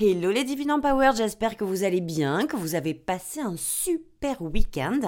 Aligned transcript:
Hello 0.00 0.30
les 0.30 0.44
Divine 0.44 0.70
Empowered, 0.70 1.16
j'espère 1.16 1.56
que 1.56 1.64
vous 1.64 1.82
allez 1.82 2.00
bien, 2.00 2.46
que 2.46 2.54
vous 2.54 2.76
avez 2.76 2.94
passé 2.94 3.40
un 3.40 3.56
super 3.56 4.40
week-end. 4.40 5.00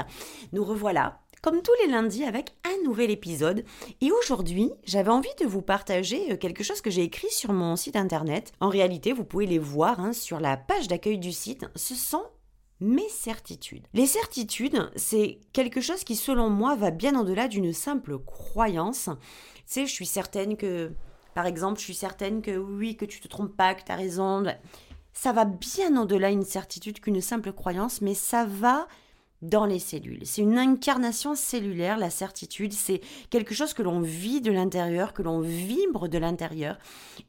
Nous 0.53 0.65
revoilà 0.65 1.21
comme 1.43 1.63
tous 1.63 1.71
les 1.81 1.93
lundis 1.93 2.25
avec 2.25 2.57
un 2.65 2.85
nouvel 2.85 3.13
épisode. 3.13 3.65
Et 4.01 4.11
aujourd'hui, 4.11 4.73
j'avais 4.83 5.13
envie 5.13 5.29
de 5.41 5.47
vous 5.47 5.63
partager 5.63 6.33
euh, 6.33 6.37
quelque 6.37 6.65
chose 6.65 6.81
que 6.81 6.91
j'ai 6.91 7.05
écrit 7.05 7.31
sur 7.31 7.53
mon 7.53 7.77
site 7.77 7.95
internet. 7.95 8.53
En 8.59 8.69
réalité, 8.69 9.13
vous 9.13 9.23
pouvez 9.23 9.47
les 9.47 9.61
voir 9.61 10.01
hein, 10.01 10.13
sur 10.13 10.41
la 10.41 10.57
page 10.57 10.89
d'accueil 10.89 11.19
du 11.19 11.31
site. 11.31 11.67
Ce 11.77 11.95
sont 11.95 12.25
mes 12.81 13.09
certitudes. 13.09 13.87
Les 13.95 14.07
certitudes, 14.07 14.91
c'est 14.97 15.39
quelque 15.53 15.81
chose 15.81 16.03
qui, 16.03 16.17
selon 16.17 16.51
moi, 16.51 16.75
va 16.75 16.91
bien 16.91 17.17
au-delà 17.17 17.47
d'une 17.47 17.73
simple 17.73 18.19
croyance. 18.19 19.09
Tu 19.55 19.63
sais, 19.67 19.87
je 19.87 19.93
suis 19.93 20.07
certaine 20.07 20.57
que 20.57 20.91
par 21.41 21.47
exemple, 21.47 21.79
je 21.79 21.85
suis 21.85 21.95
certaine 21.95 22.43
que 22.43 22.59
oui, 22.59 22.99
que 22.99 23.07
tu 23.07 23.19
te 23.19 23.27
trompes 23.27 23.57
pas, 23.57 23.75
que 23.75 23.83
tu 23.83 23.91
as 23.91 23.97
raison. 23.97 24.45
Ça 25.15 25.33
va 25.33 25.47
bien 25.47 25.97
au-delà 25.97 26.29
d'une 26.29 26.43
certitude 26.43 27.01
qu'une 27.01 27.23
simple 27.23 27.55
croyance, 27.55 28.03
mais 28.03 28.13
ça 28.13 28.45
va 28.45 28.87
dans 29.41 29.65
les 29.65 29.79
cellules. 29.79 30.21
C'est 30.25 30.43
une 30.43 30.59
incarnation 30.59 31.35
cellulaire, 31.35 31.97
la 31.97 32.11
certitude. 32.11 32.75
C'est 32.75 33.01
quelque 33.31 33.55
chose 33.55 33.73
que 33.73 33.83
l'on 33.83 34.03
vit 34.03 34.43
de 34.43 34.53
l'intérieur, 34.53 35.15
que 35.15 35.23
l'on 35.23 35.41
vibre 35.41 36.09
de 36.09 36.19
l'intérieur. 36.19 36.77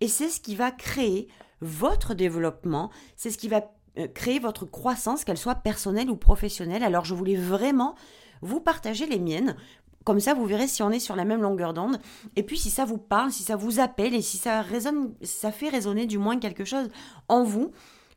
Et 0.02 0.10
c'est 0.10 0.28
ce 0.28 0.42
qui 0.42 0.58
va 0.58 0.72
créer 0.72 1.30
votre 1.62 2.14
développement. 2.14 2.92
C'est 3.16 3.32
ce 3.32 3.38
qui 3.38 3.48
va 3.48 3.72
euh, 3.98 4.10
créer 4.10 4.40
votre 4.40 4.66
croissance, 4.66 5.24
qu'elle 5.24 5.38
soit 5.38 5.56
personnelle 5.56 6.10
ou 6.10 6.18
professionnelle. 6.18 6.84
Alors 6.84 7.06
je 7.06 7.16
voulais 7.16 7.38
vraiment 7.38 7.96
vous 8.42 8.60
partager 8.60 9.06
les 9.06 9.20
miennes 9.20 9.56
comme 10.04 10.20
ça, 10.20 10.34
vous 10.34 10.46
verrez 10.46 10.68
si 10.68 10.82
on 10.84 10.92
est 10.92 11.00
sur 11.00 11.16
la 11.16 11.26
même 11.26 11.42
longueur 11.42 11.74
d'onde. 11.74 12.00
Et 12.36 12.44
puis, 12.44 12.58
si 12.58 12.70
ça 12.70 12.86
vous 12.86 12.98
parle, 12.98 13.32
si 13.32 13.44
ça 13.44 13.56
vous 13.56 13.80
appelle 13.80 14.16
et 14.16 14.22
si 14.22 14.38
ça 14.38 14.62
résonne, 14.62 15.14
ça 15.22 15.52
fait 15.52 15.70
résonner 15.70 16.08
du 16.08 16.18
moins 16.18 16.40
quelque 16.40 16.66
chose 16.66 16.90
en 17.28 17.44
vous 17.44 17.72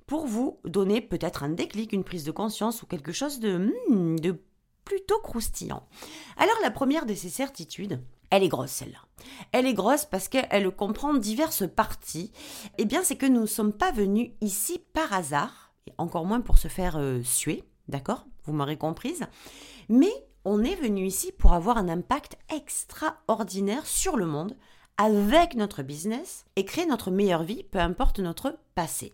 pour 0.07 0.27
vous 0.27 0.59
donner 0.65 1.01
peut-être 1.01 1.43
un 1.43 1.51
déclic, 1.51 1.93
une 1.93 2.05
prise 2.05 2.25
de 2.25 2.31
conscience 2.31 2.83
ou 2.83 2.87
quelque 2.87 3.13
chose 3.13 3.39
de, 3.41 3.73
hmm, 3.89 4.19
de 4.19 4.41
plutôt 4.85 5.19
croustillant. 5.21 5.87
Alors, 6.37 6.57
la 6.63 6.71
première 6.71 7.07
de 7.07 7.15
ces 7.15 7.31
certitudes, 7.31 8.01
elle 8.31 8.43
est 8.43 8.49
grosse 8.49 8.71
celle-là. 8.71 8.99
Elle 9.53 9.67
est 9.67 9.75
grosse 9.75 10.05
parce 10.05 10.29
qu'elle 10.29 10.71
comprend 10.71 11.15
diverses 11.15 11.69
parties. 11.69 12.33
Eh 12.79 12.85
bien, 12.85 13.03
c'est 13.03 13.17
que 13.17 13.27
nous 13.27 13.43
ne 13.43 13.47
sommes 13.47 13.73
pas 13.73 13.93
venus 13.93 14.31
ici 14.41 14.83
par 14.93 15.13
hasard, 15.13 15.73
encore 15.99 16.25
moins 16.25 16.41
pour 16.41 16.59
se 16.59 16.69
faire 16.69 16.97
euh, 16.97 17.23
suer, 17.23 17.65
d'accord? 17.89 18.27
Vous 18.45 18.53
m'aurez 18.53 18.77
comprise. 18.77 19.25
Mais 19.89 20.13
on 20.45 20.63
est 20.63 20.75
venu 20.75 21.07
ici 21.07 21.33
pour 21.33 21.53
avoir 21.53 21.79
un 21.79 21.89
impact 21.89 22.37
extraordinaire 22.55 23.87
sur 23.87 24.17
le 24.17 24.27
monde 24.27 24.57
avec 24.97 25.55
notre 25.55 25.83
business 25.83 26.45
et 26.57 26.65
créer 26.65 26.87
notre 26.87 27.11
meilleure 27.11 27.43
vie, 27.43 27.65
peu 27.65 27.79
importe 27.79 28.21
notre 28.21 28.59
passé. 28.75 29.13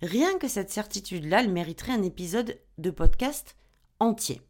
Rien 0.00 0.38
que 0.38 0.48
cette 0.48 0.70
certitude-là, 0.70 1.40
elle 1.40 1.52
mériterait 1.52 1.92
un 1.92 2.02
épisode 2.02 2.58
de 2.78 2.90
podcast 2.90 3.56
entier. 4.00 4.40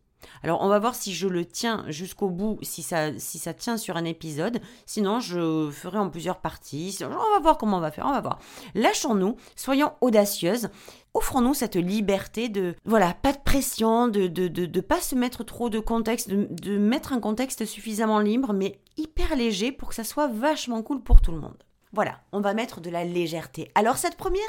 Alors 0.42 0.62
on 0.62 0.68
va 0.68 0.78
voir 0.78 0.94
si 0.94 1.14
je 1.14 1.28
le 1.28 1.44
tiens 1.44 1.84
jusqu'au 1.88 2.28
bout, 2.28 2.58
si 2.62 2.82
ça, 2.82 3.18
si 3.18 3.38
ça 3.38 3.54
tient 3.54 3.76
sur 3.76 3.96
un 3.96 4.04
épisode. 4.04 4.60
Sinon, 4.86 5.20
je 5.20 5.70
ferai 5.70 5.98
en 5.98 6.10
plusieurs 6.10 6.38
parties. 6.38 6.98
On 7.02 7.08
va 7.08 7.40
voir 7.40 7.58
comment 7.58 7.78
on 7.78 7.80
va 7.80 7.90
faire, 7.90 8.06
on 8.06 8.12
va 8.12 8.20
voir. 8.20 8.38
Lâchons-nous, 8.74 9.36
soyons 9.56 9.92
audacieuses. 10.00 10.68
Offrons-nous 11.14 11.54
cette 11.54 11.76
liberté 11.76 12.48
de, 12.48 12.74
voilà, 12.84 13.14
pas 13.14 13.32
de 13.32 13.38
pression, 13.38 14.08
de 14.08 14.26
de, 14.26 14.46
de, 14.48 14.66
de 14.66 14.80
pas 14.80 15.00
se 15.00 15.14
mettre 15.14 15.42
trop 15.42 15.70
de 15.70 15.80
contexte, 15.80 16.28
de, 16.28 16.46
de 16.50 16.78
mettre 16.78 17.12
un 17.12 17.20
contexte 17.20 17.64
suffisamment 17.64 18.20
libre, 18.20 18.52
mais 18.52 18.80
hyper 18.96 19.34
léger 19.34 19.72
pour 19.72 19.88
que 19.88 19.94
ça 19.94 20.04
soit 20.04 20.28
vachement 20.28 20.82
cool 20.82 21.02
pour 21.02 21.20
tout 21.20 21.32
le 21.32 21.40
monde. 21.40 21.56
Voilà, 21.92 22.20
on 22.32 22.40
va 22.40 22.52
mettre 22.54 22.80
de 22.80 22.90
la 22.90 23.04
légèreté. 23.04 23.70
Alors 23.74 23.96
cette 23.96 24.16
première 24.16 24.42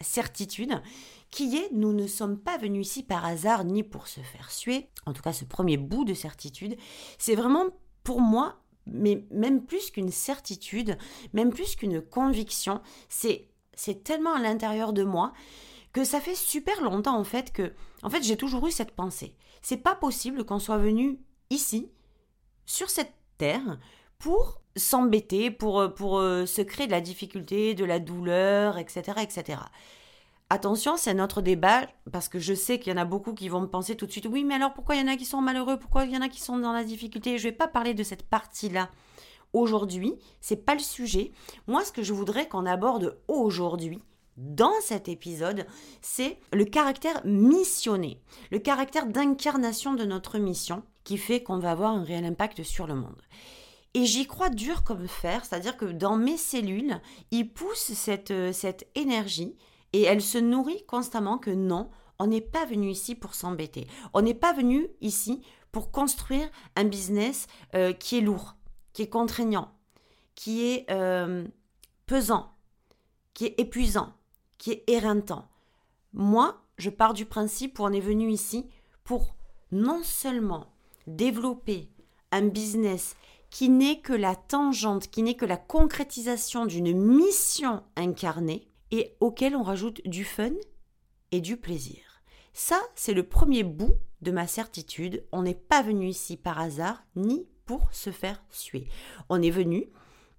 certitude, 0.00 0.80
qui 1.30 1.56
est 1.56 1.70
nous 1.72 1.92
ne 1.92 2.06
sommes 2.06 2.38
pas 2.38 2.58
venus 2.58 2.88
ici 2.88 3.02
par 3.02 3.24
hasard 3.24 3.64
ni 3.64 3.82
pour 3.82 4.06
se 4.06 4.20
faire 4.20 4.50
suer. 4.50 4.88
En 5.06 5.12
tout 5.12 5.22
cas, 5.22 5.32
ce 5.32 5.44
premier 5.44 5.76
bout 5.76 6.04
de 6.04 6.14
certitude, 6.14 6.76
c'est 7.18 7.34
vraiment 7.34 7.66
pour 8.02 8.20
moi, 8.20 8.60
mais 8.86 9.26
même 9.30 9.64
plus 9.64 9.90
qu'une 9.90 10.10
certitude, 10.10 10.96
même 11.32 11.50
plus 11.50 11.76
qu'une 11.76 12.00
conviction, 12.00 12.80
c'est 13.08 13.48
c'est 13.74 14.02
tellement 14.02 14.34
à 14.34 14.40
l'intérieur 14.40 14.92
de 14.92 15.04
moi 15.04 15.32
que 15.92 16.02
ça 16.02 16.20
fait 16.20 16.34
super 16.34 16.82
longtemps 16.82 17.16
en 17.16 17.24
fait 17.24 17.52
que 17.52 17.72
en 18.02 18.10
fait 18.10 18.22
j'ai 18.22 18.36
toujours 18.36 18.66
eu 18.66 18.72
cette 18.72 18.96
pensée. 18.96 19.36
C'est 19.62 19.76
pas 19.76 19.94
possible 19.94 20.44
qu'on 20.44 20.58
soit 20.58 20.78
venu 20.78 21.20
ici 21.50 21.90
sur 22.66 22.90
cette 22.90 23.14
terre 23.38 23.78
pour 24.18 24.60
s'embêter, 24.78 25.50
pour, 25.50 25.92
pour 25.94 26.18
euh, 26.18 26.46
se 26.46 26.62
créer 26.62 26.86
de 26.86 26.92
la 26.92 27.00
difficulté, 27.00 27.74
de 27.74 27.84
la 27.84 27.98
douleur, 27.98 28.78
etc. 28.78 29.02
etc. 29.22 29.60
Attention, 30.50 30.96
c'est 30.96 31.12
notre 31.12 31.42
débat, 31.42 31.82
parce 32.10 32.28
que 32.28 32.38
je 32.38 32.54
sais 32.54 32.78
qu'il 32.78 32.92
y 32.92 32.96
en 32.96 33.00
a 33.00 33.04
beaucoup 33.04 33.34
qui 33.34 33.50
vont 33.50 33.60
me 33.60 33.66
penser 33.66 33.96
tout 33.96 34.06
de 34.06 34.12
suite, 34.12 34.26
oui, 34.30 34.44
mais 34.44 34.54
alors 34.54 34.72
pourquoi 34.72 34.94
il 34.94 35.02
y 35.02 35.04
en 35.04 35.12
a 35.12 35.16
qui 35.16 35.26
sont 35.26 35.42
malheureux, 35.42 35.78
pourquoi 35.78 36.06
il 36.06 36.12
y 36.12 36.16
en 36.16 36.22
a 36.22 36.28
qui 36.30 36.40
sont 36.40 36.58
dans 36.58 36.72
la 36.72 36.84
difficulté? 36.84 37.36
Je 37.36 37.46
ne 37.46 37.50
vais 37.50 37.56
pas 37.56 37.68
parler 37.68 37.92
de 37.92 38.02
cette 38.02 38.22
partie-là 38.22 38.88
aujourd'hui, 39.52 40.14
c'est 40.40 40.64
pas 40.64 40.74
le 40.74 40.80
sujet. 40.80 41.32
Moi, 41.66 41.84
ce 41.84 41.92
que 41.92 42.02
je 42.02 42.12
voudrais 42.12 42.48
qu'on 42.48 42.66
aborde 42.66 43.18
aujourd'hui, 43.28 44.00
dans 44.38 44.72
cet 44.80 45.08
épisode, 45.08 45.66
c'est 46.00 46.38
le 46.52 46.64
caractère 46.64 47.20
missionné, 47.24 48.20
le 48.50 48.60
caractère 48.60 49.06
d'incarnation 49.06 49.94
de 49.94 50.04
notre 50.04 50.38
mission 50.38 50.82
qui 51.04 51.18
fait 51.18 51.42
qu'on 51.42 51.58
va 51.58 51.72
avoir 51.72 51.92
un 51.92 52.04
réel 52.04 52.24
impact 52.24 52.62
sur 52.62 52.86
le 52.86 52.94
monde. 52.94 53.20
Et 53.94 54.04
j'y 54.04 54.26
crois 54.26 54.50
dur 54.50 54.84
comme 54.84 55.08
fer, 55.08 55.44
c'est-à-dire 55.44 55.76
que 55.76 55.86
dans 55.86 56.16
mes 56.16 56.36
cellules, 56.36 57.00
il 57.30 57.52
pousse 57.52 57.92
cette, 57.94 58.30
euh, 58.30 58.52
cette 58.52 58.86
énergie 58.94 59.56
et 59.92 60.02
elle 60.02 60.20
se 60.20 60.38
nourrit 60.38 60.84
constamment 60.86 61.38
que 61.38 61.50
non, 61.50 61.90
on 62.18 62.26
n'est 62.26 62.40
pas 62.40 62.66
venu 62.66 62.90
ici 62.90 63.14
pour 63.14 63.34
s'embêter. 63.34 63.86
On 64.12 64.22
n'est 64.22 64.34
pas 64.34 64.52
venu 64.52 64.88
ici 65.00 65.42
pour 65.72 65.90
construire 65.90 66.48
un 66.76 66.84
business 66.84 67.46
euh, 67.74 67.92
qui 67.92 68.18
est 68.18 68.22
lourd, 68.22 68.56
qui 68.92 69.02
est 69.02 69.08
contraignant, 69.08 69.72
qui 70.34 70.66
est 70.66 70.86
euh, 70.90 71.46
pesant, 72.06 72.52
qui 73.34 73.46
est 73.46 73.60
épuisant, 73.60 74.12
qui 74.58 74.72
est 74.72 74.84
éreintant. 74.88 75.48
Moi, 76.12 76.60
je 76.76 76.90
pars 76.90 77.14
du 77.14 77.24
principe 77.24 77.78
où 77.78 77.84
on 77.84 77.92
est 77.92 78.00
venu 78.00 78.30
ici 78.30 78.68
pour 79.04 79.34
non 79.72 80.02
seulement 80.02 80.72
développer 81.06 81.88
un 82.32 82.46
business 82.46 83.16
qui 83.50 83.68
n'est 83.68 84.00
que 84.00 84.12
la 84.12 84.36
tangente, 84.36 85.08
qui 85.08 85.22
n'est 85.22 85.36
que 85.36 85.46
la 85.46 85.56
concrétisation 85.56 86.66
d'une 86.66 86.94
mission 86.94 87.82
incarnée 87.96 88.68
et 88.90 89.16
auquel 89.20 89.56
on 89.56 89.62
rajoute 89.62 90.00
du 90.06 90.24
fun 90.24 90.52
et 91.32 91.40
du 91.40 91.56
plaisir. 91.56 92.22
Ça, 92.52 92.80
c'est 92.94 93.14
le 93.14 93.22
premier 93.22 93.62
bout 93.62 93.94
de 94.22 94.30
ma 94.30 94.46
certitude. 94.46 95.24
On 95.32 95.42
n'est 95.42 95.54
pas 95.54 95.82
venu 95.82 96.08
ici 96.08 96.36
par 96.36 96.58
hasard 96.58 97.04
ni 97.16 97.46
pour 97.66 97.92
se 97.92 98.10
faire 98.10 98.42
suer. 98.50 98.88
On 99.28 99.42
est 99.42 99.50
venu 99.50 99.88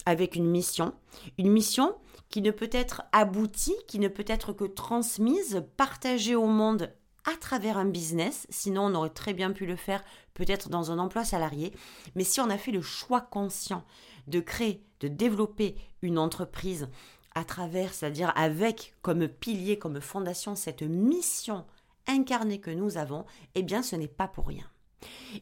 avec 0.05 0.35
une 0.35 0.49
mission, 0.49 0.93
une 1.37 1.51
mission 1.51 1.95
qui 2.29 2.41
ne 2.41 2.51
peut 2.51 2.69
être 2.71 3.03
aboutie, 3.11 3.75
qui 3.87 3.99
ne 3.99 4.07
peut 4.07 4.25
être 4.27 4.53
que 4.53 4.65
transmise, 4.65 5.63
partagée 5.77 6.35
au 6.35 6.45
monde 6.45 6.93
à 7.25 7.35
travers 7.37 7.77
un 7.77 7.85
business, 7.85 8.47
sinon 8.49 8.87
on 8.87 8.95
aurait 8.95 9.09
très 9.09 9.33
bien 9.33 9.51
pu 9.51 9.65
le 9.65 9.75
faire 9.75 10.03
peut-être 10.33 10.69
dans 10.69 10.91
un 10.91 10.99
emploi 10.99 11.23
salarié, 11.25 11.73
mais 12.15 12.23
si 12.23 12.39
on 12.39 12.49
a 12.49 12.57
fait 12.57 12.71
le 12.71 12.81
choix 12.81 13.21
conscient 13.21 13.83
de 14.27 14.39
créer, 14.39 14.83
de 14.99 15.07
développer 15.07 15.75
une 16.01 16.17
entreprise 16.17 16.89
à 17.35 17.43
travers, 17.43 17.93
c'est-à-dire 17.93 18.31
avec 18.35 18.95
comme 19.01 19.27
pilier, 19.27 19.77
comme 19.77 20.01
fondation 20.01 20.55
cette 20.55 20.83
mission 20.83 21.65
incarnée 22.07 22.59
que 22.59 22.71
nous 22.71 22.97
avons, 22.97 23.25
eh 23.55 23.63
bien 23.63 23.83
ce 23.83 23.95
n'est 23.95 24.07
pas 24.07 24.27
pour 24.27 24.47
rien. 24.47 24.65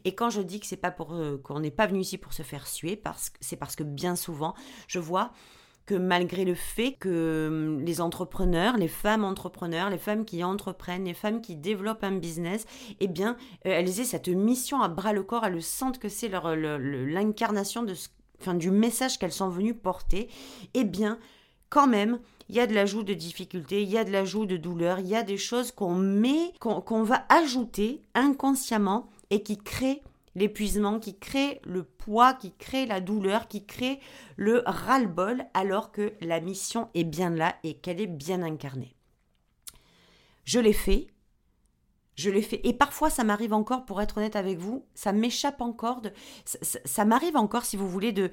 Et 0.04 0.14
quand 0.14 0.30
je 0.30 0.40
dis 0.40 0.60
que 0.60 0.66
c'est 0.66 0.76
pas 0.76 0.90
pour 0.90 1.14
euh, 1.14 1.38
qu'on 1.38 1.60
n'est 1.60 1.70
pas 1.70 1.86
venu 1.86 2.00
ici 2.00 2.18
pour 2.18 2.32
se 2.32 2.42
faire 2.42 2.66
suer, 2.66 3.00
c'est 3.40 3.56
parce 3.56 3.76
que 3.76 3.82
bien 3.82 4.16
souvent 4.16 4.54
je 4.86 4.98
vois 4.98 5.32
que 5.88 5.94
malgré 5.94 6.44
le 6.44 6.54
fait 6.54 6.92
que 6.92 7.48
hum, 7.48 7.80
les 7.80 8.02
entrepreneurs, 8.02 8.76
les 8.76 8.88
femmes 8.88 9.24
entrepreneurs, 9.24 9.88
les 9.88 9.96
femmes 9.96 10.26
qui 10.26 10.44
entreprennent, 10.44 11.06
les 11.06 11.14
femmes 11.14 11.40
qui 11.40 11.56
développent 11.56 12.04
un 12.04 12.16
business, 12.16 12.66
eh 13.00 13.08
bien, 13.08 13.38
euh, 13.66 13.70
elles 13.70 13.98
aient 13.98 14.04
cette 14.04 14.28
mission 14.28 14.82
à 14.82 14.88
bras 14.88 15.14
le 15.14 15.22
corps, 15.22 15.46
elles 15.46 15.62
sentent 15.62 15.98
que 15.98 16.10
c'est 16.10 16.28
leur, 16.28 16.54
l'incarnation 16.54 17.82
de 17.82 17.94
enfin, 18.40 18.54
du 18.54 18.70
message 18.70 19.18
qu'elles 19.18 19.32
sont 19.32 19.48
venues 19.48 19.74
porter, 19.74 20.28
eh 20.74 20.84
bien, 20.84 21.18
quand 21.70 21.86
même, 21.86 22.20
il 22.50 22.56
y 22.56 22.60
a 22.60 22.66
de 22.66 22.74
l'ajout 22.74 23.02
de 23.02 23.14
difficultés, 23.14 23.82
il 23.82 23.88
y 23.88 23.96
a 23.96 24.04
de 24.04 24.12
l'ajout 24.12 24.44
de 24.44 24.58
douleur, 24.58 25.00
il 25.00 25.08
y 25.08 25.16
a 25.16 25.22
des 25.22 25.38
choses 25.38 25.72
qu'on 25.72 25.94
met, 25.94 26.52
qu'on 26.60 27.02
va 27.02 27.24
ajouter 27.30 28.02
inconsciemment 28.14 29.08
et 29.30 29.42
qui 29.42 29.56
créent 29.56 30.02
l'épuisement, 30.38 30.98
qui 30.98 31.18
crée 31.18 31.60
le 31.64 31.82
poids, 31.82 32.34
qui 32.34 32.54
crée 32.54 32.86
la 32.86 33.00
douleur, 33.00 33.48
qui 33.48 33.66
crée 33.66 34.00
le 34.36 34.62
ras-le-bol, 34.64 35.44
alors 35.54 35.92
que 35.92 36.14
la 36.20 36.40
mission 36.40 36.88
est 36.94 37.04
bien 37.04 37.30
là 37.30 37.56
et 37.64 37.74
qu'elle 37.74 38.00
est 38.00 38.06
bien 38.06 38.42
incarnée. 38.42 38.94
Je 40.44 40.60
l'ai 40.60 40.72
fait, 40.72 41.08
je 42.14 42.30
l'ai 42.30 42.42
fait, 42.42 42.60
et 42.64 42.72
parfois 42.72 43.10
ça 43.10 43.24
m'arrive 43.24 43.52
encore, 43.52 43.84
pour 43.84 44.00
être 44.00 44.18
honnête 44.18 44.36
avec 44.36 44.58
vous, 44.58 44.86
ça 44.94 45.12
m'échappe 45.12 45.60
encore, 45.60 46.00
de, 46.00 46.12
ça 46.44 47.04
m'arrive 47.04 47.36
encore, 47.36 47.64
si 47.64 47.76
vous 47.76 47.88
voulez, 47.88 48.12
de 48.12 48.30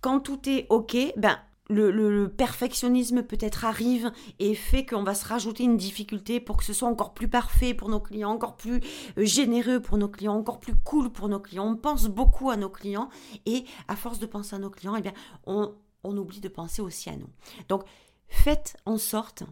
quand 0.00 0.20
tout 0.20 0.48
est 0.48 0.66
ok, 0.68 0.96
ben 1.16 1.38
le, 1.68 2.26
perfectionnisme 2.28 3.22
peut-être 3.22 3.64
arrive 3.64 4.12
et 4.38 4.54
fait 4.54 4.86
qu'on 4.86 5.02
va 5.02 5.14
se 5.14 5.26
rajouter 5.26 5.64
une 5.64 5.76
difficulté 5.76 6.40
pour 6.40 6.56
que 6.56 6.64
ce 6.64 6.72
soit 6.72 6.88
encore 6.88 7.14
plus 7.14 7.28
parfait 7.28 7.74
pour 7.74 7.88
nos 7.88 8.00
clients, 8.00 8.30
encore 8.30 8.56
plus 8.56 8.80
euh, 9.18 9.24
généreux 9.24 9.80
pour 9.80 9.98
nos 9.98 10.08
clients, 10.08 10.36
encore 10.36 10.60
plus 10.60 10.74
cool 10.74 11.10
pour 11.10 11.28
nos 11.28 11.40
clients. 11.40 11.66
On 11.66 11.76
pense 11.76 12.06
beaucoup 12.06 12.50
à 12.50 12.56
nos 12.56 12.70
clients 12.70 13.08
et 13.46 13.64
à 13.88 13.96
force 13.96 14.18
de 14.18 14.26
penser 14.26 14.56
à 14.56 14.58
nos 14.58 14.70
clients, 14.70 14.96
eh 14.96 15.02
bien, 15.02 15.14
on, 15.46 15.74
on 16.04 16.16
oublie 16.16 16.40
de 16.40 16.48
penser 16.48 16.82
aussi 16.82 17.10
à 17.10 17.16
nous. 17.16 17.28
Donc, 17.68 17.84
faites 18.28 18.76
en 18.86 18.98
sorte, 18.98 19.42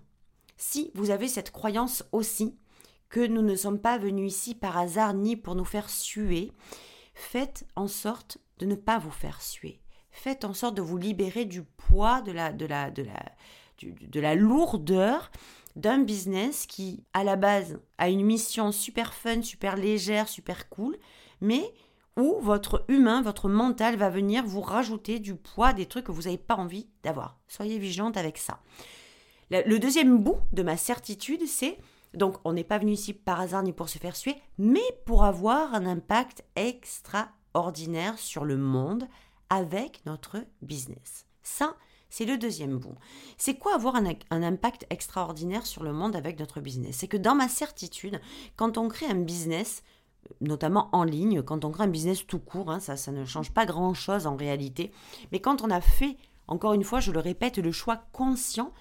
si 0.57 0.91
vous 0.95 1.11
avez 1.11 1.29
cette 1.29 1.51
croyance 1.51 2.05
aussi, 2.13 2.57
que 3.09 3.25
nous 3.25 3.43
ne 3.43 3.55
sommes 3.55 3.81
pas 3.81 3.99
venus 3.99 4.33
ici 4.33 4.55
par 4.55 4.77
hasard 4.77 5.15
ni 5.15 5.37
pour 5.37 5.55
nous 5.55 5.65
faire 5.65 5.91
suer, 5.91 6.53
faites 7.15 7.65
en 7.77 7.87
sorte 7.87 8.39
de 8.59 8.67
ne 8.67 8.75
pas 8.75 8.99
vous 8.99 9.11
faire 9.11 9.43
suer 9.43 9.81
faites 10.17 10.45
en 10.45 10.55
sorte 10.55 10.75
de 10.75 10.83
vous 10.83 10.97
libérer 10.97 11.45
du 11.45 11.63
poids, 11.63 12.23
de 12.23 12.33
la, 12.33 12.53
de 12.53 12.67
la, 12.67 12.91
de 12.91 13.03
la, 13.03 13.23
de 13.83 14.21
la 14.21 14.35
lourdeur 14.35 15.31
d'un 15.77 15.99
business 15.99 16.67
qui, 16.67 17.05
à 17.13 17.23
la 17.23 17.37
base, 17.37 17.79
a 17.99 18.09
une 18.09 18.25
mission 18.25 18.73
super 18.73 19.15
fun, 19.15 19.43
super 19.43 19.77
légère, 19.77 20.29
super 20.29 20.69
cool, 20.69 20.97
mais 21.41 21.73
où 22.17 22.39
votre 22.41 22.85
humain, 22.89 23.21
votre 23.21 23.49
mental 23.49 23.97
va 23.97 24.09
venir 24.09 24.45
vous 24.45 24.63
rajouter 24.63 25.19
du 25.19 25.35
poids, 25.35 25.75
des 25.75 25.87
trucs 25.87 26.07
que 26.07 26.13
vous 26.13 26.23
n'avez 26.23 26.39
pas 26.39 26.57
envie 26.57 26.89
d'avoir. 27.03 27.39
Soyez 27.47 27.79
vigilante 27.79 28.17
avec 28.17 28.39
ça. 28.39 28.61
Le 29.51 29.79
deuxième 29.79 30.19
bout 30.19 30.39
de 30.53 30.63
ma 30.63 30.77
certitude, 30.77 31.47
c'est 31.47 31.79
donc 32.15 32.37
on 32.45 32.55
n'est 32.55 32.65
pas 32.65 32.79
venu 32.79 32.93
ici 32.93 33.13
par 33.13 33.41
hasard 33.41 33.63
ni 33.63 33.73
pour 33.73 33.91
se 33.91 33.99
faire 33.99 34.17
suer, 34.17 34.37
mais 34.59 34.81
pour 35.05 35.25
avoir 35.25 35.75
un 35.75 35.85
impact 35.85 36.45
extraordinaire 36.57 38.19
sur 38.19 38.45
le 38.45 38.57
monde 38.57 39.07
avec 39.51 40.05
notre 40.07 40.45
business. 40.63 41.27
Ça, 41.43 41.77
c'est 42.09 42.25
le 42.25 42.39
deuxième 42.39 42.79
bout. 42.79 42.95
C'est 43.37 43.57
quoi 43.57 43.75
avoir 43.75 43.97
un, 43.97 44.07
impact 44.31 44.87
extraordinaire 44.91 45.67
sur 45.67 45.83
le 45.83 45.93
monde 45.93 46.17
avec 46.17 46.39
notre 46.39 46.61
business? 46.61 46.97
C'est 46.99 47.09
que 47.09 47.17
dans 47.17 47.35
ma 47.35 47.49
certitude, 47.49 48.21
quand 48.57 48.79
on 48.79 48.89
crée 48.89 49.07
un 49.07 49.17
business, 49.17 49.83
notamment 50.41 50.89
en 50.93 51.05
ligne, 51.05 51.43
quand 51.43 51.65
on 51.65 51.71
crée 51.71 51.85
un 51.85 51.89
business 51.89 52.27
tout 52.27 52.39
court, 52.39 52.71
hein, 52.71 52.81
ça, 52.81 52.97
ça 52.97 53.13
ne 53.13 53.25
change 53.25 53.53
pas 53.53 53.67
grand-chose 53.67 54.27
en 54.27 54.37
réalité, 54.37 54.93
mais 55.33 55.41
quand 55.41 55.63
on 55.63 55.71
a 55.71 55.81
fait, 55.81 56.17
encore 56.49 56.75
une 56.75 56.85
fois, 56.85 57.01
je 57.01 57.13
le 57.13 57.21
répète, 57.21 57.59
le 57.59 57.73
choix 57.73 58.05
conscient 58.13 58.73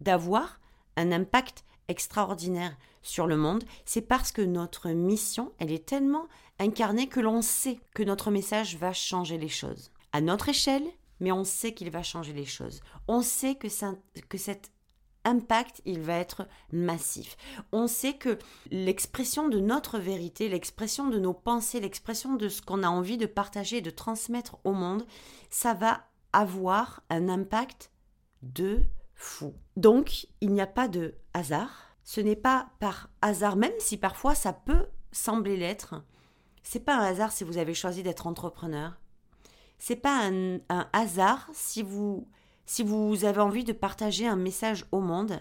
d'avoir 0.00 0.60
un 0.96 1.10
impact 1.12 1.64
extraordinaire 1.88 2.76
sur 3.02 3.26
le 3.26 3.36
monde, 3.36 3.64
c'est 3.84 4.02
parce 4.02 4.32
que 4.32 4.42
notre 4.42 4.90
mission, 4.90 5.52
elle 5.58 5.72
est 5.72 5.86
tellement 5.86 6.26
incarnée 6.58 7.08
que 7.08 7.20
l'on 7.20 7.42
sait 7.42 7.78
que 7.94 8.02
notre 8.02 8.30
message 8.30 8.76
va 8.76 8.92
changer 8.92 9.38
les 9.38 9.48
choses 9.48 9.90
à 10.14 10.20
notre 10.20 10.48
échelle, 10.48 10.86
mais 11.18 11.32
on 11.32 11.42
sait 11.42 11.74
qu'il 11.74 11.90
va 11.90 12.04
changer 12.04 12.32
les 12.32 12.44
choses. 12.44 12.80
On 13.08 13.20
sait 13.20 13.56
que, 13.56 13.68
cet 13.68 14.70
impact, 15.24 15.82
il 15.84 16.00
va 16.00 16.14
être 16.18 16.46
massif. 16.72 17.36
On 17.72 17.88
sait 17.88 18.14
que 18.14 18.38
l'expression 18.70 19.48
de 19.48 19.58
notre 19.58 19.98
vérité, 19.98 20.48
l'expression 20.48 21.08
de 21.08 21.18
nos 21.18 21.34
pensées, 21.34 21.80
l'expression 21.80 22.36
de 22.36 22.48
ce 22.48 22.62
qu'on 22.62 22.84
a 22.84 22.88
envie 22.88 23.18
de 23.18 23.26
partager, 23.26 23.80
de 23.80 23.90
transmettre 23.90 24.58
au 24.62 24.72
monde, 24.72 25.04
ça 25.50 25.74
va 25.74 26.04
avoir 26.32 27.02
un 27.10 27.28
impact 27.28 27.90
de 28.42 28.84
fou. 29.14 29.52
Donc, 29.76 30.28
il 30.40 30.52
n'y 30.52 30.60
a 30.60 30.68
pas 30.68 30.86
de 30.86 31.16
hasard. 31.32 31.96
Ce 32.04 32.20
n'est 32.20 32.36
pas 32.36 32.68
par 32.78 33.10
hasard, 33.20 33.56
même 33.56 33.72
si 33.80 33.96
parfois 33.96 34.36
ça 34.36 34.52
peut 34.52 34.86
sembler 35.10 35.56
l'être. 35.56 36.04
C'est 36.62 36.84
pas 36.84 36.96
un 36.96 37.04
hasard 37.04 37.32
si 37.32 37.42
vous 37.42 37.58
avez 37.58 37.74
choisi 37.74 38.04
d'être 38.04 38.28
entrepreneur 38.28 39.00
c'est 39.86 39.96
pas 39.96 40.30
un, 40.30 40.60
hasard 40.94 41.46
si 41.52 41.82
vous, 41.82 42.26
si 42.64 42.82
vous 42.82 43.26
avez 43.26 43.42
envie 43.42 43.64
de 43.64 43.74
partager 43.74 44.26
un 44.26 44.34
message 44.34 44.86
au 44.92 45.00
monde. 45.00 45.38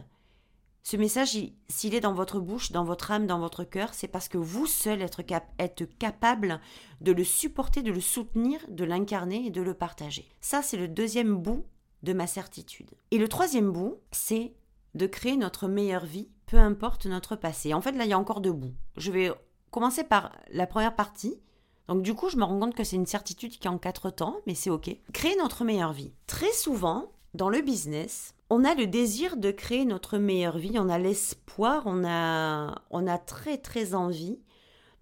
Ce 0.83 0.97
message, 0.97 1.37
s'il 1.69 1.95
est 1.95 2.01
dans 2.01 2.11
votre 2.11 2.41
bouche, 2.41 2.73
dans 2.73 2.83
votre 2.83 3.11
âme, 3.11 3.25
dans 3.25 3.39
votre 3.39 3.63
cœur, 3.63 3.93
c'est 3.93 4.09
parce 4.09 4.27
que 4.27 4.37
vous 4.37 4.65
seul 4.65 5.01
êtes, 5.01 5.15
êtes 5.59 5.97
capable 5.97 6.59
de 6.99 7.13
le 7.13 7.23
supporter, 7.23 7.83
de 7.83 7.91
le 7.93 8.01
soutenir, 8.01 8.59
de 8.67 8.83
l'incarner 8.83 9.45
et 9.45 9.49
de 9.49 9.61
le 9.61 9.73
partager. 9.73 10.27
Ça, 10.41 10.61
c'est 10.61 10.75
le 10.75 10.89
deuxième 10.89 11.37
bout 11.37 11.65
de 12.01 12.11
ma 12.11 12.27
certitude. 12.27 12.91
Et 13.11 13.19
le 13.19 13.29
troisième 13.29 13.71
bout, 13.71 13.95
c'est 14.11 14.55
de 14.93 15.07
créer 15.07 15.37
notre 15.37 15.69
meilleure 15.69 16.05
vie, 16.05 16.27
peu 16.47 16.57
importe 16.57 17.05
notre 17.05 17.37
passé. 17.37 17.73
En 17.73 17.79
fait, 17.79 17.93
là, 17.93 18.03
il 18.03 18.09
y 18.09 18.13
a 18.13 18.19
encore 18.19 18.41
deux 18.41 18.51
bouts. 18.51 18.75
Je 18.97 19.09
vais 19.09 19.31
commencer 19.71 20.03
par 20.03 20.33
la 20.51 20.67
première 20.67 20.97
partie, 20.97 21.39
donc 21.87 22.01
du 22.01 22.13
coup, 22.13 22.29
je 22.29 22.37
me 22.37 22.43
rends 22.43 22.59
compte 22.59 22.75
que 22.75 22.83
c'est 22.83 22.95
une 22.95 23.05
certitude 23.05 23.51
qui 23.51 23.67
est 23.67 23.71
en 23.71 23.77
quatre 23.77 24.09
temps, 24.09 24.37
mais 24.47 24.55
c'est 24.55 24.69
ok. 24.69 24.95
Créer 25.13 25.35
notre 25.37 25.63
meilleure 25.63 25.93
vie. 25.93 26.13
Très 26.27 26.51
souvent, 26.51 27.11
dans 27.33 27.49
le 27.49 27.61
business, 27.61 28.35
on 28.49 28.63
a 28.63 28.75
le 28.75 28.87
désir 28.87 29.37
de 29.37 29.51
créer 29.51 29.85
notre 29.85 30.17
meilleure 30.17 30.57
vie, 30.57 30.77
on 30.77 30.89
a 30.89 30.99
l'espoir, 30.99 31.83
on 31.85 32.03
a, 32.05 32.83
on 32.91 33.07
a 33.07 33.17
très 33.17 33.57
très 33.57 33.95
envie 33.95 34.39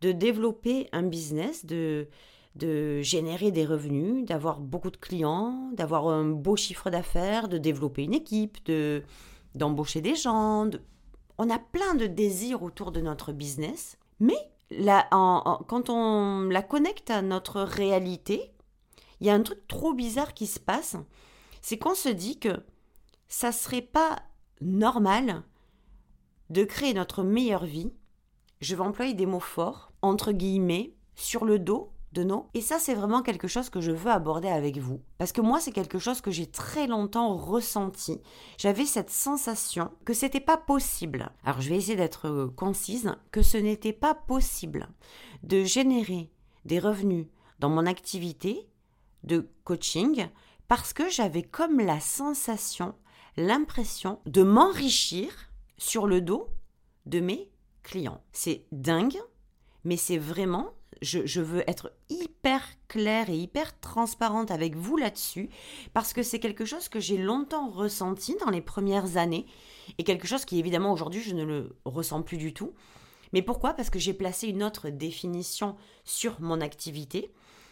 de 0.02 0.12
développer 0.12 0.88
un 0.94 1.04
business, 1.04 1.66
de, 1.66 2.08
de 2.56 3.02
générer 3.02 3.52
des 3.52 3.66
revenus, 3.66 4.26
d'avoir 4.26 4.60
beaucoup 4.60 4.90
de 4.90 4.98
clients, 4.98 5.70
d'avoir 5.74 6.08
un 6.08 6.26
beau 6.26 6.56
chiffre 6.56 6.90
d'affaires, 6.90 7.48
de 7.48 7.58
développer 7.58 8.04
une 8.04 8.14
équipe, 8.14 8.64
de 8.66 9.04
d'embaucher 9.54 10.00
des 10.00 10.16
gens. 10.16 10.70
On 11.38 11.50
a 11.50 11.60
plein 11.60 11.96
de 11.96 12.08
désirs 12.08 12.64
autour 12.64 12.94
de 12.94 13.02
notre 13.02 13.34
business, 13.34 13.98
mais 14.22 14.38
quand 14.80 15.90
on 15.90 16.50
la 16.50 16.62
connecte 16.62 17.10
à 17.10 17.22
notre 17.22 17.62
réalité, 17.62 18.54
il 19.20 19.28
y 19.28 19.30
a 19.30 19.34
un 19.34 19.44
truc 19.44 19.68
trop 19.68 19.94
bizarre 19.94 20.34
qui 20.34 20.48
se 20.48 20.60
passe. 20.60 20.96
C'est 21.62 21.78
qu'on 21.78 21.96
se 21.96 22.10
dit 22.10 22.40
que 22.40 22.64
ça 23.28 23.52
serait 23.52 23.82
pas 23.82 24.24
normal 24.62 25.44
de 26.50 26.64
créer 26.64 26.94
notre 26.94 27.24
meilleure 27.24 27.66
vie. 27.66 27.94
Je 28.60 28.76
vais 28.76 28.82
employer 28.82 29.14
des 29.14 29.26
mots 29.26 29.40
forts, 29.40 29.92
entre 30.02 30.32
guillemets, 30.32 30.96
sur 31.16 31.46
le 31.46 31.60
dos 31.60 31.92
de. 32.14 32.28
Et 32.54 32.62
ça, 32.62 32.78
c'est 32.80 32.94
vraiment 32.94 33.22
quelque 33.22 33.48
chose 33.48 33.70
que 33.70 33.82
je 33.82 33.92
veux 33.92 34.12
aborder 34.12 34.50
avec 34.50 34.78
vous. 34.78 35.02
Parce 35.18 35.32
que 35.32 35.42
moi, 35.42 35.60
c'est 35.60 35.72
quelque 35.72 36.00
chose 36.00 36.22
que 36.22 36.32
j'ai 36.32 36.48
très 36.48 36.88
longtemps 36.88 37.36
ressenti. 37.36 38.22
J'avais 38.58 38.86
cette 38.86 39.10
sensation 39.10 39.92
que 40.06 40.14
c'était 40.14 40.40
pas 40.40 40.58
possible. 40.58 41.32
Alors, 41.44 41.62
je 41.62 41.70
vais 41.70 41.78
essayer 41.78 41.96
d'être 41.96 42.28
euh, 42.28 42.54
concise, 42.56 43.16
que 43.32 43.42
ce 43.42 43.58
n'était 43.58 43.94
pas 43.94 44.14
possible 44.14 44.90
de 45.44 45.64
générer 45.64 46.32
des 46.66 46.80
revenus 46.80 47.28
dans 47.60 47.70
mon 47.70 47.86
activité 47.86 48.70
de 49.24 49.50
coaching 49.64 50.28
parce 50.68 50.94
que 50.94 51.10
j'avais 51.10 51.44
comme 51.44 51.80
la 51.80 52.00
sensation, 52.00 52.96
l'impression 53.38 54.20
de 54.26 54.44
m'enrichir 54.44 55.32
sur 55.78 56.08
le 56.08 56.22
dos 56.22 56.50
de 57.06 57.20
mes 57.20 57.50
clients. 57.84 58.22
C'est 58.32 58.66
dingue, 58.72 59.20
mais 59.84 59.98
c'est 59.98 60.18
vraiment 60.18 60.72
je, 61.02 61.42
veux 61.42 61.64
être 61.68 61.92
hyper 62.10 62.64
claire 62.88 63.30
et 63.30 63.38
hyper 63.38 63.80
transparente 63.80 64.52
avec 64.52 64.76
vous 64.76 64.98
là-dessus, 64.98 65.50
parce 65.94 66.14
que 66.14 66.24
c'est 66.24 66.40
quelque 66.40 66.66
chose 66.66 66.90
que 66.90 67.00
j'ai 67.00 67.18
longtemps 67.18 67.70
ressenti 67.70 68.36
dans 68.40 68.52
les 68.52 68.62
premières 68.62 69.18
années, 69.18 69.46
et 69.98 70.04
quelque 70.04 70.28
chose 70.28 70.46
qui 70.46 70.60
évidemment 70.60 70.92
aujourd'hui 70.92 71.22
je 71.22 71.34
ne 71.34 71.44
le 71.44 71.76
ressens 71.86 72.22
plus 72.22 72.38
du 72.38 72.54
tout. 72.54 72.74
Mais 73.34 73.42
pourquoi? 73.42 73.74
Parce 73.74 73.90
que 73.90 74.00
j'ai 74.00 74.14
placé 74.14 74.48
une 74.48 74.64
autre 74.64 74.90
définition 74.90 75.78
sur 76.04 76.42
mon 76.42 76.60
activité. 76.60 77.32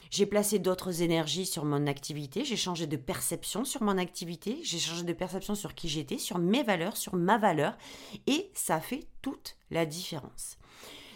J'ai 0.09 0.25
placé 0.25 0.57
d'autres 0.57 1.03
énergies 1.03 1.45
sur 1.45 1.65
mon 1.65 1.85
activité, 1.85 2.43
j'ai 2.43 2.57
changé 2.57 2.87
de 2.87 2.97
perception 2.97 3.63
sur 3.63 3.83
mon 3.83 3.99
activité, 3.99 4.57
j'ai 4.63 4.79
changé 4.79 5.03
de 5.03 5.13
perception 5.13 5.53
sur 5.53 5.75
qui 5.75 5.87
j'étais, 5.87 6.17
sur 6.17 6.39
mes 6.39 6.63
valeurs, 6.63 6.97
sur 6.97 7.15
ma 7.15 7.37
valeur, 7.37 7.77
et 8.25 8.49
ça 8.55 8.79
fait 8.79 9.05
toute 9.21 9.55
la 9.69 9.85
différence. 9.85 10.57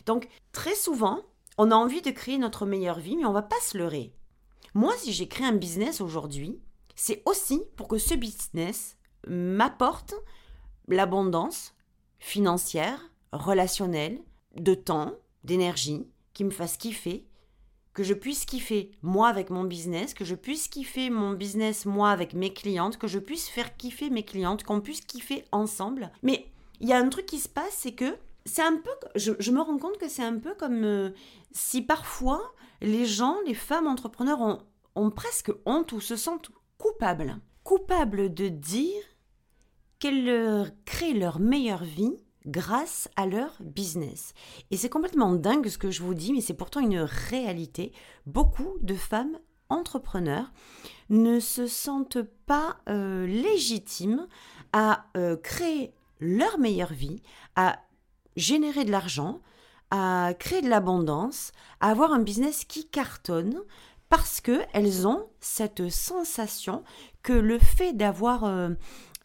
Donc 0.05 0.27
très 0.51 0.75
souvent, 0.75 1.23
on 1.57 1.71
a 1.71 1.75
envie 1.75 2.01
de 2.01 2.11
créer 2.11 2.37
notre 2.37 2.65
meilleure 2.65 2.99
vie, 2.99 3.15
mais 3.15 3.25
on 3.25 3.33
va 3.33 3.41
pas 3.41 3.59
se 3.61 3.77
leurrer. 3.77 4.13
Moi, 4.73 4.93
si 4.97 5.13
j'ai 5.13 5.27
créé 5.27 5.45
un 5.45 5.53
business 5.53 6.01
aujourd'hui, 6.01 6.59
c'est 6.95 7.21
aussi 7.25 7.61
pour 7.75 7.87
que 7.87 7.97
ce 7.97 8.15
business 8.15 8.97
m'apporte 9.27 10.15
l'abondance 10.87 11.75
financière, 12.19 13.11
relationnelle, 13.31 14.19
de 14.55 14.73
temps, 14.73 15.13
d'énergie, 15.43 16.07
qui 16.33 16.43
me 16.43 16.51
fasse 16.51 16.77
kiffer, 16.77 17.27
que 17.93 18.03
je 18.03 18.13
puisse 18.13 18.45
kiffer 18.45 18.91
moi 19.01 19.27
avec 19.27 19.49
mon 19.49 19.63
business, 19.63 20.13
que 20.13 20.25
je 20.25 20.35
puisse 20.35 20.67
kiffer 20.67 21.09
mon 21.09 21.33
business 21.33 21.85
moi 21.85 22.09
avec 22.09 22.33
mes 22.33 22.51
clientes, 22.51 22.97
que 22.97 23.07
je 23.07 23.19
puisse 23.19 23.47
faire 23.49 23.77
kiffer 23.77 24.09
mes 24.09 24.23
clientes, 24.23 24.63
qu'on 24.63 24.81
puisse 24.81 25.01
kiffer 25.01 25.45
ensemble. 25.51 26.11
Mais 26.23 26.47
il 26.79 26.87
y 26.87 26.93
a 26.93 26.97
un 26.97 27.09
truc 27.09 27.25
qui 27.25 27.39
se 27.39 27.49
passe, 27.49 27.75
c'est 27.77 27.93
que 27.93 28.17
c'est 28.45 28.61
un 28.61 28.77
peu, 28.77 28.91
je, 29.15 29.51
me 29.51 29.61
rends 29.61 29.77
compte 29.77 29.97
que 29.97 30.09
c'est 30.09 30.23
un 30.23 30.37
peu 30.37 30.53
comme 30.55 30.83
euh, 30.83 31.11
si 31.51 31.81
parfois 31.81 32.41
les 32.81 33.05
gens, 33.05 33.37
les 33.45 33.53
femmes 33.53 33.87
entrepreneurs 33.87 34.59
ont, 34.95 35.11
presque 35.11 35.51
honte 35.65 35.91
ou 35.93 36.01
se 36.01 36.15
sentent 36.15 36.51
coupables. 36.77 37.37
Coupables 37.63 38.33
de 38.33 38.49
dire 38.49 39.01
qu'elles 39.99 40.75
créent 40.85 41.13
leur 41.13 41.39
meilleure 41.39 41.85
vie 41.85 42.17
grâce 42.45 43.09
à 43.15 43.25
leur 43.25 43.55
business. 43.61 44.33
Et 44.69 44.77
c'est 44.77 44.89
complètement 44.89 45.33
dingue 45.33 45.69
ce 45.69 45.77
que 45.77 45.91
je 45.91 46.03
vous 46.03 46.13
dis, 46.13 46.33
mais 46.33 46.41
c'est 46.41 46.53
pourtant 46.53 46.81
une 46.81 46.99
réalité. 46.99 47.93
Beaucoup 48.25 48.77
de 48.81 48.95
femmes 48.95 49.39
entrepreneurs 49.69 50.51
ne 51.09 51.39
se 51.39 51.67
sentent 51.67 52.21
pas 52.45 52.77
euh, 52.89 53.25
légitimes 53.25 54.27
à 54.73 55.05
euh, 55.15 55.37
créer 55.37 55.93
leur 56.19 56.57
meilleure 56.59 56.93
vie, 56.93 57.21
à 57.55 57.79
générer 58.35 58.85
de 58.85 58.91
l'argent, 58.91 59.39
à 59.91 60.33
créer 60.39 60.61
de 60.61 60.69
l'abondance, 60.69 61.51
à 61.79 61.89
avoir 61.89 62.13
un 62.13 62.19
business 62.19 62.65
qui 62.65 62.87
cartonne 62.87 63.61
parce 64.09 64.41
qu'elles 64.41 65.07
ont 65.07 65.27
cette 65.39 65.89
sensation 65.89 66.83
que 67.23 67.33
le 67.33 67.57
fait 67.57 67.93
d'avoir 67.93 68.43
euh, 68.43 68.69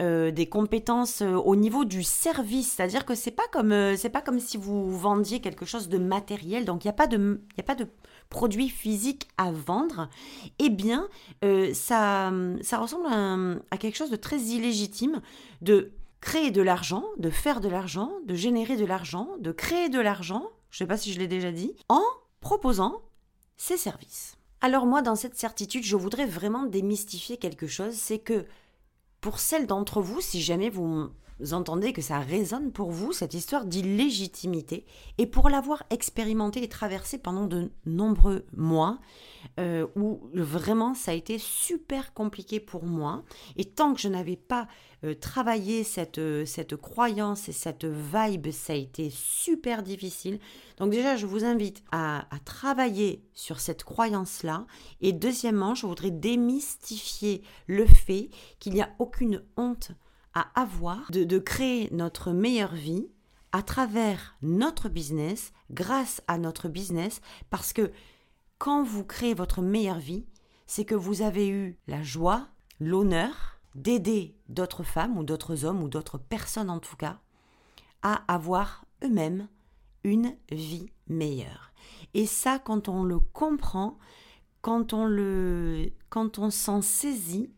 euh, 0.01 0.31
des 0.31 0.47
compétences 0.47 1.21
euh, 1.21 1.35
au 1.35 1.57
niveau 1.57 1.85
du 1.85 2.03
service, 2.03 2.73
c'est-à-dire 2.73 3.05
que 3.05 3.15
c'est 3.15 3.31
pas 3.31 3.47
comme 3.53 3.75
pas 4.13 4.23
comme 4.23 4.41
si 4.41 4.57
vous 4.57 4.91
vendiez 4.97 5.41
quelque 5.41 5.67
chose 5.67 5.91
de 5.91 5.99
matériel, 5.99 6.65
donc 6.65 6.85
il 6.85 6.87
n'y 6.87 6.93
a 6.93 6.95
pas 6.95 7.07
de 7.07 7.43
a 7.59 7.63
pas 7.63 7.75
de 7.75 7.87
produit 8.31 8.71
physique 8.71 9.29
à 9.37 9.53
vendre. 9.53 10.09
Eh 10.59 10.71
bien, 10.71 11.09
ça 11.75 12.33
ça 12.63 12.79
ressemble 12.79 13.09
à, 13.71 13.77
quelque 13.77 13.97
chose 13.97 14.11
de 14.11 14.17
très 14.17 14.39
illégitime 14.39 15.21
de 15.61 15.93
créer 16.21 16.51
de 16.51 16.63
l'argent, 16.63 17.05
de 17.19 17.31
faire 17.31 17.61
de 17.61 17.69
l'argent, 17.69 18.13
de 18.27 18.35
générer 18.35 18.77
de 18.77 18.85
l'argent, 18.85 19.29
de 19.39 19.53
créer 19.53 19.89
de 19.89 20.01
l'argent, 20.01 20.51
je 20.71 20.77
ne 20.77 20.87
sais 20.87 20.89
pas 20.89 20.97
si 20.97 21.13
je 21.13 21.19
l'ai 21.19 21.29
déjà 21.29 21.53
dit, 21.53 21.75
en 21.89 22.03
proposant 22.41 23.03
ses 23.57 23.77
services. 23.77 24.37
Alors 24.61 24.87
moi, 24.87 25.03
dans 25.03 25.15
cette 25.15 25.37
certitude, 25.37 25.85
je 25.85 25.97
voudrais 25.97 26.27
vraiment 26.27 26.65
démystifier 26.65 27.37
quelque 27.37 27.67
chose, 27.67 27.95
c'est 27.95 28.19
que 28.19 28.47
pour 29.21 29.39
celles 29.39 29.67
d'entre 29.67 30.01
vous, 30.01 30.21
si 30.21 30.43
jamais 30.43 30.71
vous 30.71 31.11
entendez 31.53 31.93
que 31.93 32.03
ça 32.03 32.19
résonne 32.19 32.73
pour 32.73 32.91
vous, 32.91 33.13
cette 33.13 33.35
histoire 33.35 33.65
d'illégitimité, 33.65 34.85
et 35.19 35.27
pour 35.27 35.49
l'avoir 35.49 35.83
expérimenté 35.91 36.63
et 36.63 36.69
traversé 36.69 37.19
pendant 37.19 37.47
de 37.47 37.71
nombreux 37.87 38.45
mois, 38.57 38.99
euh, 39.61 39.87
où 39.95 40.21
vraiment 40.35 40.95
ça 40.95 41.13
a 41.13 41.15
été 41.15 41.39
super 41.39 42.13
compliqué 42.13 42.61
pour 42.61 42.85
moi, 42.85 43.23
et 43.57 43.65
tant 43.65 43.95
que 43.95 44.01
je 44.01 44.09
n'avais 44.09 44.37
pas 44.37 44.67
euh, 45.05 45.15
travaillé 45.15 45.85
cette, 45.85 46.19
euh, 46.19 46.45
cette 46.45 46.75
croyance 46.75 47.49
et 47.49 47.53
cette 47.53 47.85
vibe, 47.85 48.51
ça 48.51 48.73
a 48.73 48.77
été 48.77 49.11
super 49.11 49.85
difficile. 49.85 50.41
Donc 50.79 50.91
déjà, 50.91 51.17
je 51.17 51.27
vous 51.27 51.45
invite 51.45 51.85
à, 51.93 52.27
à 52.35 52.39
travailler 52.41 53.23
sur 53.35 53.61
cette 53.61 53.85
croyance-là, 53.85 54.67
et 55.01 55.13
deuxièmement, 55.13 55.75
je 55.77 55.87
voudrais 55.87 56.11
démystifier 56.11 57.43
le 57.69 57.87
fait 57.87 58.31
qu'il 58.59 58.75
n'y 58.75 58.83
a 58.83 58.91
aucune 58.99 59.43
honte 59.57 59.93
à 60.39 60.61
avoir 60.61 61.11
de, 61.11 61.39
créer 61.39 61.89
notre 61.91 62.31
meilleure 62.31 62.75
vie 62.75 63.09
à 63.51 63.63
travers 63.63 64.37
notre 64.41 64.89
business, 64.89 65.53
grâce 65.73 66.23
à 66.29 66.39
notre 66.39 66.69
business, 66.69 67.21
parce 67.51 67.73
que 67.73 67.91
quand 68.59 68.85
vous 68.85 69.05
créez 69.05 69.35
votre 69.35 69.63
meilleure 69.63 69.99
vie, 69.99 70.27
c'est 70.69 70.85
que 70.85 70.95
vous 70.95 71.23
avez 71.23 71.49
eu 71.49 71.77
la 71.89 72.05
joie, 72.05 72.47
l'honneur 72.79 73.59
d'aider 73.75 74.37
d'autres 74.49 74.85
femmes 74.85 75.19
ou 75.19 75.25
d'autres 75.25 75.65
hommes 75.65 75.83
ou 75.83 75.89
d'autres 75.89 76.19
personnes 76.19 76.71
en 76.71 76.79
tout 76.79 76.97
cas 76.97 77.19
à 78.03 78.23
avoir 78.33 78.85
eux-mêmes 79.03 79.49
une 80.05 80.37
vie 80.53 80.91
meilleure. 81.09 81.73
Et 82.15 82.27
ça, 82.27 82.61
quand 82.61 82.89
on 82.89 83.03
le 83.03 83.19
comprend, 83.19 83.99
quand 84.63 84.93
on 84.93 85.05
le, 85.05 85.91
quand 86.11 86.39
on 86.39 86.51
s'en 86.51 86.81
saisit, 86.81 87.51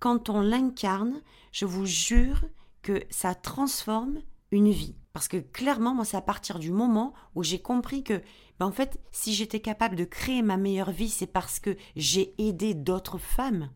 quand 0.00 0.30
on 0.30 0.40
l'incarne, 0.40 1.22
je 1.52 1.66
vous 1.66 1.86
jure 1.86 2.44
que 2.82 3.02
ça 3.10 3.34
transforme 3.34 4.20
une 4.50 4.70
vie. 4.70 4.96
Parce 5.12 5.28
que 5.28 5.36
clairement, 5.36 5.94
moi, 5.94 6.04
c'est 6.04 6.16
à 6.16 6.22
partir 6.22 6.58
du 6.58 6.70
moment 6.70 7.12
où 7.34 7.42
j'ai 7.42 7.60
compris 7.60 8.02
que, 8.02 8.22
ben, 8.58 8.66
en 8.66 8.72
fait, 8.72 8.98
si 9.12 9.34
j'étais 9.34 9.60
capable 9.60 9.96
de 9.96 10.04
créer 10.04 10.42
ma 10.42 10.56
meilleure 10.56 10.90
vie, 10.90 11.08
c'est 11.08 11.26
parce 11.26 11.60
que 11.60 11.76
j'ai 11.96 12.34
aidé 12.38 12.74
d'autres 12.74 13.18
femmes 13.18 13.70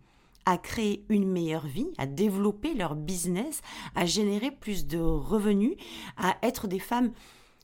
à 0.47 0.59
créer 0.59 1.05
une 1.09 1.31
meilleure 1.31 1.67
vie, 1.67 1.89
à 1.99 2.07
développer 2.07 2.75
leur 2.75 2.95
business, 2.95 3.63
à 3.95 4.07
générer 4.07 4.51
plus 4.51 4.87
de 4.87 4.99
revenus, 4.99 5.75
à 6.17 6.37
être 6.43 6.69
des 6.69 6.79
femmes 6.79 7.13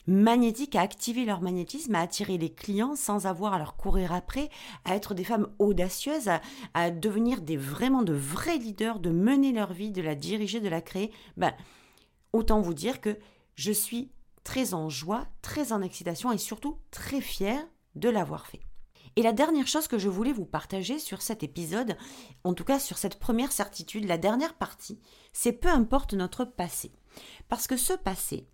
magnétiques, 0.06 0.76
à 0.76 0.80
activer 0.80 1.24
leur 1.24 1.40
magnétisme, 1.40 1.94
à 1.94 2.00
attirer 2.00 2.38
les 2.38 2.52
clients 2.52 2.96
sans 2.96 3.26
avoir 3.26 3.54
à 3.54 3.58
leur 3.58 3.76
courir 3.76 4.12
après, 4.12 4.50
à 4.84 4.96
être 4.96 5.14
des 5.14 5.24
femmes 5.24 5.48
audacieuses, 5.58 6.30
à, 6.74 6.90
devenir 6.90 7.42
des 7.42 7.56
vraiment 7.56 8.02
de 8.02 8.12
vrais 8.12 8.58
leaders, 8.58 9.00
de 9.00 9.10
mener 9.10 9.52
leur 9.52 9.72
vie, 9.72 9.90
de 9.90 10.02
la 10.02 10.14
diriger, 10.14 10.60
de 10.60 10.68
la 10.68 10.80
créer, 10.80 11.12
ben, 11.36 11.52
autant 12.32 12.60
vous 12.60 12.74
dire 12.74 13.00
que 13.00 13.18
je 13.54 13.72
suis 13.72 14.10
très 14.44 14.74
en 14.74 14.88
joie, 14.88 15.26
très 15.42 15.72
en 15.72 15.82
excitation 15.82 16.32
et 16.32 16.38
surtout 16.38 16.78
très 16.90 17.20
fière 17.20 17.64
de 17.94 18.08
l'avoir 18.08 18.46
fait. 18.46 18.60
Et 19.16 19.22
la 19.22 19.32
dernière 19.32 19.66
chose 19.66 19.88
que 19.88 19.98
je 19.98 20.08
voulais 20.08 20.32
vous 20.32 20.46
partager 20.46 20.98
sur 20.98 21.20
cet 21.20 21.42
épisode, 21.42 21.96
en 22.44 22.54
tout 22.54 22.64
cas 22.64 22.78
sur 22.78 22.96
cette 22.96 23.18
première 23.18 23.52
certitude, 23.52 24.06
la 24.06 24.18
dernière 24.18 24.54
partie, 24.54 25.00
c'est 25.32 25.52
peu 25.52 25.68
importe 25.68 26.14
notre 26.14 26.44
passé. 26.44 26.92
Parce 27.48 27.66
que 27.66 27.76
ce 27.76 27.92
passé, 27.92 28.46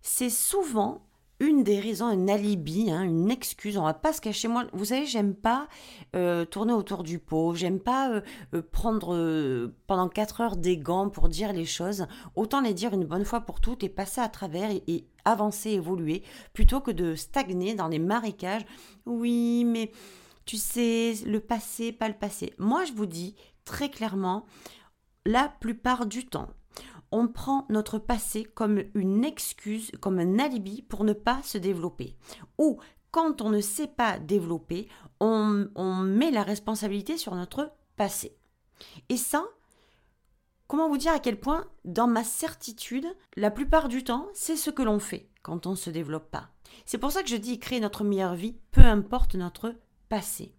c'est 0.00 0.30
souvent 0.30 1.02
une 1.40 1.62
des 1.62 1.78
raisons, 1.78 2.06
un 2.06 2.26
alibi, 2.28 2.90
hein, 2.90 3.02
une 3.02 3.30
excuse. 3.30 3.78
On 3.78 3.84
va 3.84 3.94
pas 3.94 4.12
se 4.12 4.20
cacher. 4.20 4.48
Moi, 4.48 4.64
vous 4.72 4.86
savez, 4.86 5.06
j'aime 5.06 5.34
pas 5.34 5.68
euh, 6.16 6.44
tourner 6.44 6.72
autour 6.72 7.04
du 7.04 7.18
pot. 7.18 7.54
J'aime 7.54 7.78
pas 7.78 8.10
euh, 8.10 8.20
euh, 8.54 8.62
prendre 8.62 9.70
pendant 9.86 10.08
quatre 10.08 10.40
heures 10.40 10.56
des 10.56 10.76
gants 10.76 11.08
pour 11.08 11.28
dire 11.28 11.52
les 11.52 11.64
choses. 11.64 12.06
Autant 12.34 12.60
les 12.60 12.74
dire 12.74 12.92
une 12.92 13.04
bonne 13.04 13.24
fois 13.24 13.42
pour 13.42 13.60
toutes 13.60 13.84
et 13.84 13.88
passer 13.88 14.20
à 14.20 14.28
travers 14.28 14.70
et, 14.70 15.04
avancer, 15.24 15.70
évoluer, 15.70 16.22
plutôt 16.54 16.80
que 16.80 16.90
de 16.90 17.14
stagner 17.14 17.74
dans 17.74 17.88
les 17.88 17.98
marécages. 17.98 18.64
Oui, 19.06 19.64
mais 19.64 19.92
tu 20.44 20.56
sais, 20.56 21.14
le 21.26 21.38
passé, 21.38 21.92
pas 21.92 22.08
le 22.08 22.14
passé. 22.14 22.54
Moi, 22.58 22.84
je 22.84 22.92
vous 22.92 23.06
dis 23.06 23.36
très 23.64 23.90
clairement, 23.90 24.46
la 25.26 25.48
plupart 25.60 26.06
du 26.06 26.24
temps, 26.24 26.48
on 27.10 27.28
prend 27.28 27.66
notre 27.68 27.98
passé 27.98 28.44
comme 28.44 28.82
une 28.94 29.24
excuse, 29.24 29.90
comme 30.00 30.18
un 30.18 30.38
alibi 30.38 30.82
pour 30.82 31.04
ne 31.04 31.12
pas 31.12 31.42
se 31.42 31.58
développer. 31.58 32.16
Ou 32.58 32.78
quand 33.10 33.40
on 33.40 33.50
ne 33.50 33.60
sait 33.60 33.86
pas 33.86 34.18
développer, 34.18 34.88
on, 35.20 35.68
met 36.04 36.30
la 36.30 36.42
responsabilité 36.42 37.16
sur 37.16 37.34
notre 37.34 37.72
passé. 37.96 38.36
Et 39.08 39.16
ça, 39.16 39.44
comment 40.66 40.88
vous 40.88 40.98
dire 40.98 41.12
à 41.12 41.18
quel 41.18 41.40
point, 41.40 41.66
dans 41.84 42.06
ma 42.06 42.24
certitude, 42.24 43.06
la 43.36 43.50
plupart 43.50 43.88
du 43.88 44.04
temps, 44.04 44.28
c'est 44.34 44.56
ce 44.56 44.70
que 44.70 44.82
l'on 44.82 44.98
fait 44.98 45.30
quand 45.42 45.66
on 45.66 45.70
ne 45.70 45.76
se 45.76 45.90
développe 45.90 46.30
pas. 46.30 46.50
C'est 46.84 46.98
pour 46.98 47.10
ça 47.10 47.22
que 47.22 47.28
je 47.28 47.36
dis 47.36 47.58
créer 47.58 47.80
notre 47.80 48.04
meilleure 48.04 48.34
vie, 48.34 48.56
peu 48.70 48.82
importe 48.82 49.34
notre 49.34 49.74
passé. 50.08 50.52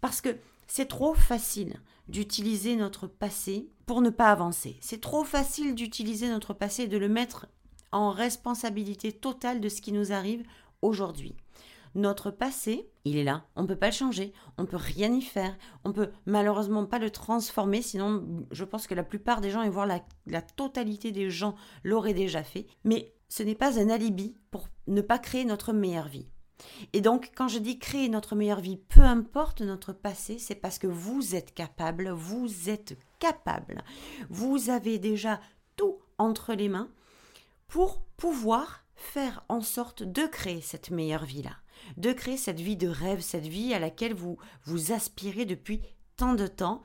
Parce 0.00 0.20
que 0.20 0.36
c'est 0.66 0.88
trop 0.88 1.14
facile 1.14 1.80
d'utiliser 2.08 2.76
notre 2.76 3.06
passé 3.06 3.68
pour 3.86 4.00
ne 4.00 4.10
pas 4.10 4.30
avancer. 4.30 4.76
C'est 4.80 5.00
trop 5.00 5.24
facile 5.24 5.74
d'utiliser 5.74 6.28
notre 6.28 6.54
passé 6.54 6.84
et 6.84 6.88
de 6.88 6.98
le 6.98 7.08
mettre 7.08 7.46
en 7.92 8.10
responsabilité 8.10 9.12
totale 9.12 9.60
de 9.60 9.68
ce 9.68 9.80
qui 9.80 9.92
nous 9.92 10.12
arrive 10.12 10.44
aujourd'hui. 10.82 11.36
Notre 11.94 12.30
passé, 12.30 12.90
il 13.04 13.16
est 13.16 13.24
là, 13.24 13.44
on 13.56 13.62
ne 13.62 13.66
peut 13.66 13.76
pas 13.76 13.86
le 13.88 13.92
changer, 13.92 14.32
on 14.58 14.62
ne 14.62 14.66
peut 14.66 14.76
rien 14.76 15.12
y 15.12 15.22
faire, 15.22 15.56
on 15.84 15.92
peut 15.92 16.10
malheureusement 16.26 16.84
pas 16.84 16.98
le 16.98 17.10
transformer, 17.10 17.80
sinon 17.80 18.44
je 18.50 18.64
pense 18.64 18.86
que 18.86 18.94
la 18.94 19.02
plupart 19.02 19.40
des 19.40 19.50
gens, 19.50 19.62
et 19.62 19.70
voire 19.70 19.86
la, 19.86 20.04
la 20.26 20.42
totalité 20.42 21.12
des 21.12 21.30
gens 21.30 21.54
l'auraient 21.82 22.14
déjà 22.14 22.42
fait, 22.42 22.66
mais 22.84 23.14
ce 23.28 23.42
n'est 23.42 23.54
pas 23.54 23.80
un 23.80 23.88
alibi 23.88 24.36
pour 24.50 24.68
ne 24.86 25.00
pas 25.00 25.18
créer 25.18 25.44
notre 25.44 25.72
meilleure 25.72 26.08
vie. 26.08 26.28
Et 26.92 27.00
donc, 27.00 27.30
quand 27.34 27.48
je 27.48 27.58
dis 27.58 27.78
créer 27.78 28.08
notre 28.08 28.34
meilleure 28.34 28.60
vie, 28.60 28.76
peu 28.76 29.02
importe 29.02 29.60
notre 29.60 29.92
passé, 29.92 30.38
c'est 30.38 30.54
parce 30.54 30.78
que 30.78 30.86
vous 30.86 31.34
êtes 31.34 31.54
capable, 31.54 32.10
vous 32.10 32.68
êtes 32.68 32.98
capable. 33.18 33.82
Vous 34.28 34.70
avez 34.70 34.98
déjà 34.98 35.40
tout 35.76 35.98
entre 36.18 36.54
les 36.54 36.68
mains 36.68 36.90
pour 37.68 38.02
pouvoir 38.16 38.84
faire 38.94 39.44
en 39.48 39.60
sorte 39.60 40.02
de 40.02 40.26
créer 40.26 40.60
cette 40.60 40.90
meilleure 40.90 41.24
vie-là, 41.24 41.56
de 41.96 42.12
créer 42.12 42.36
cette 42.36 42.60
vie 42.60 42.76
de 42.76 42.88
rêve, 42.88 43.20
cette 43.20 43.46
vie 43.46 43.72
à 43.74 43.78
laquelle 43.78 44.14
vous 44.14 44.38
vous 44.64 44.92
aspirez 44.92 45.44
depuis 45.44 45.82
tant 46.16 46.34
de 46.34 46.46
temps, 46.46 46.82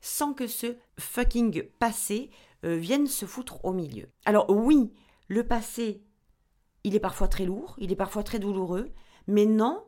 sans 0.00 0.34
que 0.34 0.48
ce 0.48 0.74
fucking 0.98 1.62
passé 1.78 2.30
euh, 2.64 2.76
vienne 2.76 3.06
se 3.06 3.26
foutre 3.26 3.64
au 3.64 3.72
milieu. 3.72 4.08
Alors 4.24 4.50
oui, 4.50 4.92
le 5.28 5.46
passé, 5.46 6.02
il 6.82 6.96
est 6.96 7.00
parfois 7.00 7.28
très 7.28 7.44
lourd, 7.44 7.76
il 7.78 7.92
est 7.92 7.96
parfois 7.96 8.24
très 8.24 8.40
douloureux, 8.40 8.92
mais 9.26 9.46
non, 9.46 9.82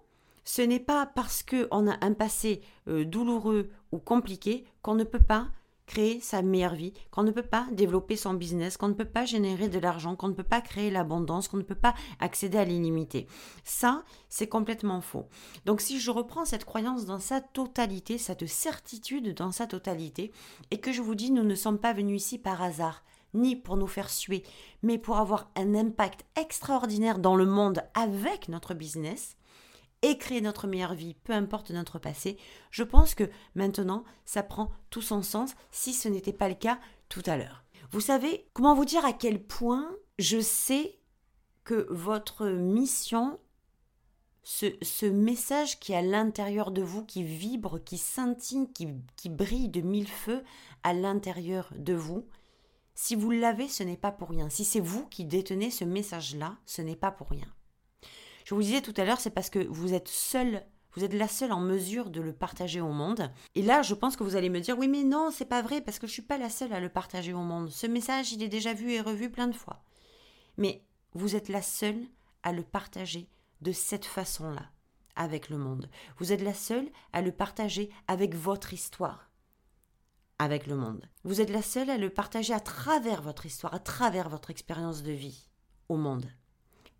ce 0.44 0.62
n'est 0.62 0.80
pas 0.80 1.06
parce 1.06 1.42
qu'on 1.42 1.88
a 1.88 2.04
un 2.04 2.12
passé 2.12 2.62
euh, 2.88 3.04
douloureux 3.04 3.70
ou 3.92 3.98
compliqué 3.98 4.64
qu'on 4.82 4.94
ne 4.94 5.04
peut 5.04 5.18
pas 5.18 5.48
créer 5.86 6.20
sa 6.20 6.42
meilleure 6.42 6.74
vie, 6.74 6.92
qu'on 7.10 7.22
ne 7.22 7.30
peut 7.30 7.42
pas 7.42 7.66
développer 7.72 8.16
son 8.16 8.34
business, 8.34 8.76
qu'on 8.76 8.88
ne 8.88 8.94
peut 8.94 9.04
pas 9.04 9.26
générer 9.26 9.68
de 9.68 9.78
l'argent, 9.78 10.16
qu'on 10.16 10.28
ne 10.28 10.34
peut 10.34 10.42
pas 10.42 10.60
créer 10.60 10.90
l'abondance, 10.90 11.48
qu'on 11.48 11.58
ne 11.58 11.62
peut 11.62 11.74
pas 11.74 11.94
accéder 12.20 12.58
à 12.58 12.64
l'illimité. 12.64 13.26
Ça, 13.64 14.04
c'est 14.28 14.46
complètement 14.46 15.00
faux. 15.00 15.26
Donc 15.66 15.80
si 15.80 16.00
je 16.00 16.10
reprends 16.10 16.44
cette 16.44 16.64
croyance 16.64 17.04
dans 17.04 17.20
sa 17.20 17.40
totalité, 17.40 18.18
cette 18.18 18.46
certitude 18.46 19.34
dans 19.34 19.52
sa 19.52 19.66
totalité, 19.66 20.32
et 20.70 20.80
que 20.80 20.92
je 20.92 21.02
vous 21.02 21.14
dis, 21.14 21.30
nous 21.30 21.44
ne 21.44 21.54
sommes 21.54 21.78
pas 21.78 21.92
venus 21.92 22.22
ici 22.22 22.38
par 22.38 22.62
hasard, 22.62 23.02
ni 23.34 23.56
pour 23.56 23.76
nous 23.76 23.86
faire 23.86 24.10
suer, 24.10 24.42
mais 24.82 24.98
pour 24.98 25.18
avoir 25.18 25.50
un 25.56 25.74
impact 25.74 26.24
extraordinaire 26.36 27.18
dans 27.18 27.36
le 27.36 27.46
monde 27.46 27.82
avec 27.94 28.48
notre 28.48 28.74
business, 28.74 29.36
et 30.04 30.18
créer 30.18 30.42
notre 30.42 30.66
meilleure 30.66 30.94
vie, 30.94 31.14
peu 31.24 31.32
importe 31.32 31.70
notre 31.70 31.98
passé, 31.98 32.36
je 32.70 32.82
pense 32.82 33.14
que 33.14 33.30
maintenant, 33.54 34.04
ça 34.26 34.42
prend 34.42 34.70
tout 34.90 35.00
son 35.00 35.22
sens 35.22 35.54
si 35.70 35.94
ce 35.94 36.08
n'était 36.08 36.34
pas 36.34 36.50
le 36.50 36.54
cas 36.54 36.78
tout 37.08 37.22
à 37.24 37.38
l'heure. 37.38 37.64
Vous 37.90 38.02
savez, 38.02 38.46
comment 38.52 38.74
vous 38.74 38.84
dire 38.84 39.06
à 39.06 39.14
quel 39.14 39.42
point 39.42 39.90
je 40.18 40.40
sais 40.40 40.98
que 41.64 41.86
votre 41.88 42.48
mission, 42.48 43.40
ce, 44.42 45.06
message 45.06 45.80
qui 45.80 45.92
est 45.92 45.96
à 45.96 46.02
l'intérieur 46.02 46.70
de 46.70 46.82
vous, 46.82 47.06
qui 47.06 47.22
vibre, 47.22 47.82
qui 47.82 47.96
scintille, 47.96 48.68
qui 49.16 49.30
brille 49.30 49.70
de 49.70 49.80
mille 49.80 50.10
feux 50.10 50.44
à 50.82 50.92
l'intérieur 50.92 51.72
de 51.78 51.94
vous, 51.94 52.28
si 52.94 53.14
vous 53.14 53.30
l'avez, 53.30 53.68
ce 53.68 53.82
n'est 53.82 53.96
pas 53.96 54.12
pour 54.12 54.30
rien. 54.30 54.48
Si 54.48 54.64
c'est 54.64 54.80
vous 54.80 55.06
qui 55.06 55.24
détenez 55.24 55.70
ce 55.70 55.84
message-là, 55.84 56.56
ce 56.64 56.82
n'est 56.82 56.96
pas 56.96 57.10
pour 57.10 57.28
rien. 57.28 57.46
Je 58.44 58.54
vous 58.54 58.62
disais 58.62 58.82
tout 58.82 58.94
à 58.96 59.04
l'heure, 59.04 59.20
c'est 59.20 59.30
parce 59.30 59.50
que 59.50 59.66
vous 59.66 59.94
êtes 59.94 60.08
seul 60.08 60.64
vous 60.94 61.02
êtes 61.02 61.12
la 61.14 61.26
seule 61.28 61.52
en 61.52 61.60
mesure 61.60 62.08
de 62.08 62.20
le 62.20 62.32
partager 62.32 62.80
au 62.80 62.92
monde. 62.92 63.32
Et 63.56 63.62
là, 63.62 63.82
je 63.82 63.94
pense 63.94 64.16
que 64.16 64.22
vous 64.22 64.36
allez 64.36 64.48
me 64.48 64.60
dire 64.60 64.78
oui, 64.78 64.86
mais 64.86 65.02
non, 65.02 65.30
c'est 65.32 65.44
pas 65.44 65.62
vrai 65.62 65.80
parce 65.80 65.98
que 65.98 66.06
je 66.06 66.12
suis 66.12 66.22
pas 66.22 66.38
la 66.38 66.50
seule 66.50 66.72
à 66.72 66.78
le 66.78 66.88
partager 66.88 67.32
au 67.32 67.42
monde. 67.42 67.70
Ce 67.70 67.86
message, 67.88 68.32
il 68.32 68.42
est 68.42 68.48
déjà 68.48 68.74
vu 68.74 68.92
et 68.92 69.00
revu 69.00 69.28
plein 69.28 69.48
de 69.48 69.56
fois. 69.56 69.82
Mais 70.56 70.84
vous 71.12 71.34
êtes 71.34 71.48
la 71.48 71.62
seule 71.62 72.00
à 72.44 72.52
le 72.52 72.62
partager 72.62 73.28
de 73.60 73.72
cette 73.72 74.04
façon-là 74.04 74.70
avec 75.16 75.48
le 75.48 75.58
monde. 75.58 75.90
Vous 76.18 76.32
êtes 76.32 76.42
la 76.42 76.54
seule 76.54 76.88
à 77.12 77.22
le 77.22 77.32
partager 77.32 77.90
avec 78.06 78.34
votre 78.34 78.72
histoire 78.72 79.30
avec 80.38 80.66
le 80.66 80.76
monde. 80.76 81.08
Vous 81.24 81.40
êtes 81.40 81.50
la 81.50 81.62
seule 81.62 81.90
à 81.90 81.98
le 81.98 82.10
partager 82.10 82.52
à 82.52 82.60
travers 82.60 83.22
votre 83.22 83.46
histoire, 83.46 83.74
à 83.74 83.78
travers 83.78 84.28
votre 84.28 84.50
expérience 84.50 85.02
de 85.02 85.12
vie 85.12 85.48
au 85.88 85.96
monde. 85.96 86.26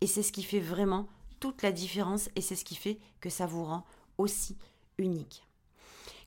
Et 0.01 0.07
c'est 0.07 0.23
ce 0.23 0.31
qui 0.31 0.43
fait 0.43 0.59
vraiment 0.59 1.07
toute 1.39 1.61
la 1.61 1.71
différence 1.71 2.29
et 2.35 2.41
c'est 2.41 2.55
ce 2.55 2.65
qui 2.65 2.75
fait 2.75 2.99
que 3.21 3.29
ça 3.29 3.45
vous 3.45 3.63
rend 3.63 3.85
aussi 4.17 4.57
unique. 4.97 5.45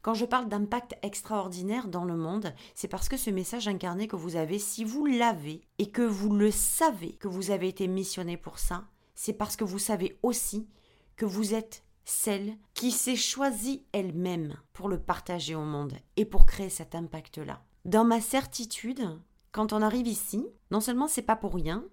Quand 0.02 0.14
je 0.14 0.24
parle 0.24 0.48
d'impact 0.48 0.96
extraordinaire 1.02 1.88
dans 1.88 2.04
le 2.04 2.16
monde, 2.16 2.54
c'est 2.74 2.88
parce 2.88 3.08
que 3.08 3.16
ce 3.16 3.30
message 3.30 3.68
incarné 3.68 4.06
que 4.06 4.16
vous 4.16 4.36
avez, 4.36 4.58
si 4.58 4.84
vous 4.84 5.06
l'avez 5.06 5.62
et 5.78 5.90
que 5.90 6.02
vous 6.02 6.34
le 6.34 6.50
savez 6.50 7.14
que 7.14 7.28
vous 7.28 7.50
avez 7.50 7.68
été 7.68 7.88
missionné 7.88 8.36
pour 8.36 8.58
ça, 8.58 8.84
c'est 9.14 9.32
parce 9.32 9.56
que 9.56 9.64
vous 9.64 9.80
savez 9.80 10.18
aussi 10.22 10.68
que 11.16 11.26
vous 11.26 11.52
êtes 11.52 11.82
celle 12.08 12.56
qui 12.72 12.90
s'est 12.90 13.16
choisie 13.16 13.84
elle-même 13.92 14.56
pour 14.72 14.88
le 14.88 14.98
partager 14.98 15.54
au 15.54 15.64
monde 15.64 15.94
et 16.16 16.24
pour 16.24 16.46
créer 16.46 16.70
cet 16.70 16.94
impact-là. 16.94 17.62
Dans 17.84 18.04
ma 18.04 18.20
certitude, 18.20 19.18
quand 19.52 19.72
on 19.72 19.82
arrive 19.82 20.06
ici, 20.06 20.46
non 20.70 20.80
seulement 20.80 21.06
c'est 21.06 21.22
pas 21.22 21.36
pour 21.36 21.54
rien, 21.54 21.84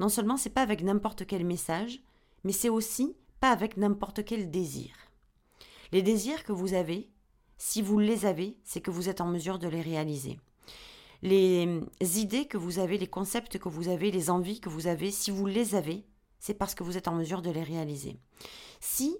non 0.00 0.10
seulement 0.10 0.36
c'est 0.36 0.50
pas 0.50 0.62
avec 0.62 0.82
n'importe 0.82 1.26
quel 1.26 1.44
message, 1.46 2.02
mais 2.44 2.52
c'est 2.52 2.68
aussi 2.68 3.16
pas 3.40 3.50
avec 3.50 3.76
n'importe 3.78 4.24
quel 4.24 4.50
désir. 4.50 4.90
Les 5.92 6.02
désirs 6.02 6.44
que 6.44 6.52
vous 6.52 6.74
avez, 6.74 7.10
si 7.56 7.80
vous 7.80 7.98
les 7.98 8.26
avez, 8.26 8.58
c'est 8.64 8.82
que 8.82 8.90
vous 8.90 9.08
êtes 9.08 9.22
en 9.22 9.28
mesure 9.28 9.58
de 9.58 9.68
les 9.68 9.82
réaliser. 9.82 10.38
Les 11.22 11.80
idées 12.00 12.46
que 12.46 12.58
vous 12.58 12.80
avez, 12.80 12.98
les 12.98 13.06
concepts 13.06 13.58
que 13.58 13.70
vous 13.70 13.88
avez, 13.88 14.10
les 14.10 14.28
envies 14.28 14.60
que 14.60 14.68
vous 14.68 14.88
avez, 14.88 15.10
si 15.10 15.30
vous 15.30 15.46
les 15.46 15.74
avez, 15.74 16.04
c'est 16.38 16.52
parce 16.52 16.74
que 16.74 16.82
vous 16.82 16.98
êtes 16.98 17.08
en 17.08 17.14
mesure 17.14 17.40
de 17.40 17.50
les 17.50 17.62
réaliser. 17.62 18.18
Si 18.80 19.16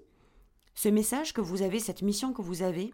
ce 0.75 0.89
message 0.89 1.33
que 1.33 1.41
vous 1.41 1.61
avez, 1.61 1.79
cette 1.79 2.01
mission 2.01 2.33
que 2.33 2.41
vous 2.41 2.61
avez, 2.61 2.93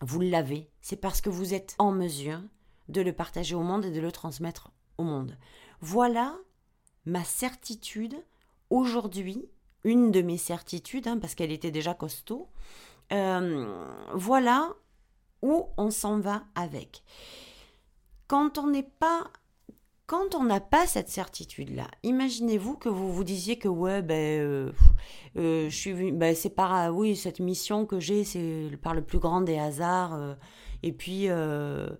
vous 0.00 0.20
l'avez, 0.20 0.68
c'est 0.80 0.96
parce 0.96 1.20
que 1.20 1.30
vous 1.30 1.54
êtes 1.54 1.74
en 1.78 1.92
mesure 1.92 2.40
de 2.88 3.00
le 3.00 3.12
partager 3.12 3.54
au 3.54 3.62
monde 3.62 3.84
et 3.84 3.90
de 3.90 4.00
le 4.00 4.12
transmettre 4.12 4.72
au 4.98 5.04
monde. 5.04 5.38
Voilà 5.80 6.36
ma 7.06 7.24
certitude 7.24 8.16
aujourd'hui, 8.68 9.48
une 9.84 10.10
de 10.10 10.20
mes 10.20 10.36
certitudes, 10.36 11.08
hein, 11.08 11.18
parce 11.18 11.34
qu'elle 11.34 11.52
était 11.52 11.70
déjà 11.70 11.94
costaud, 11.94 12.48
euh, 13.12 13.82
voilà 14.14 14.74
où 15.42 15.68
on 15.76 15.90
s'en 15.90 16.20
va 16.20 16.44
avec. 16.54 17.02
Quand 18.26 18.58
on 18.58 18.68
n'est 18.68 18.82
pas 18.82 19.30
quand 20.10 20.34
on 20.34 20.42
n'a 20.42 20.58
pas 20.58 20.88
cette 20.88 21.08
certitude-là, 21.08 21.86
imaginez-vous 22.02 22.76
que 22.76 22.88
vous 22.88 23.12
vous 23.12 23.22
disiez 23.22 23.60
que 23.60 23.68
ouais, 23.68 24.02
ben, 24.02 24.40
euh, 24.40 24.72
euh, 25.36 25.70
je 25.70 25.76
suis, 25.76 26.10
ben, 26.10 26.34
c'est 26.34 26.50
par, 26.50 26.92
oui, 26.92 27.14
cette 27.14 27.38
mission 27.38 27.86
que 27.86 28.00
j'ai, 28.00 28.24
c'est 28.24 28.76
par 28.82 28.92
le 28.92 29.02
plus 29.02 29.20
grand 29.20 29.40
des 29.40 29.56
hasards. 29.56 30.36
et 30.82 30.90
puis, 30.90 31.28
de 31.28 31.96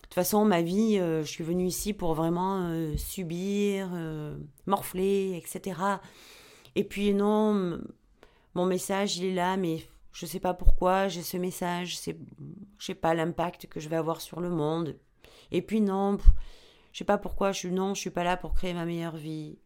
toute 0.00 0.14
façon, 0.14 0.46
ma 0.46 0.62
vie, 0.62 0.96
je 0.96 1.26
suis 1.26 1.44
venue 1.44 1.66
ici 1.66 1.92
pour 1.92 2.14
vraiment 2.14 2.72
subir, 2.96 3.90
morfler, 4.64 5.36
etc. 5.36 5.78
Et 6.76 6.84
puis 6.84 7.12
non, 7.12 7.78
mon 8.54 8.64
message, 8.64 9.18
il 9.18 9.26
est 9.26 9.34
là, 9.34 9.58
mais 9.58 9.82
je 10.12 10.24
ne 10.24 10.30
sais 10.30 10.40
pas 10.40 10.54
pourquoi 10.54 11.08
j'ai 11.08 11.22
ce 11.22 11.36
message, 11.36 11.98
c'est, 11.98 12.16
je 12.78 12.86
sais 12.86 12.94
pas 12.94 13.12
l'impact 13.12 13.66
que 13.66 13.80
je 13.80 13.90
vais 13.90 13.96
avoir 13.96 14.22
sur 14.22 14.40
le 14.40 14.48
monde. 14.48 14.96
Et 15.52 15.60
puis 15.60 15.82
non, 15.82 16.16
je 16.92 16.98
sais 16.98 17.04
pas 17.04 17.18
pourquoi, 17.18 17.52
je 17.52 17.58
suis 17.58 17.70
non, 17.70 17.94
je 17.94 18.00
suis 18.00 18.10
pas 18.10 18.24
là 18.24 18.36
pour 18.36 18.54
créer 18.54 18.74
ma 18.74 18.84
meilleure 18.84 19.16
vie. 19.16 19.58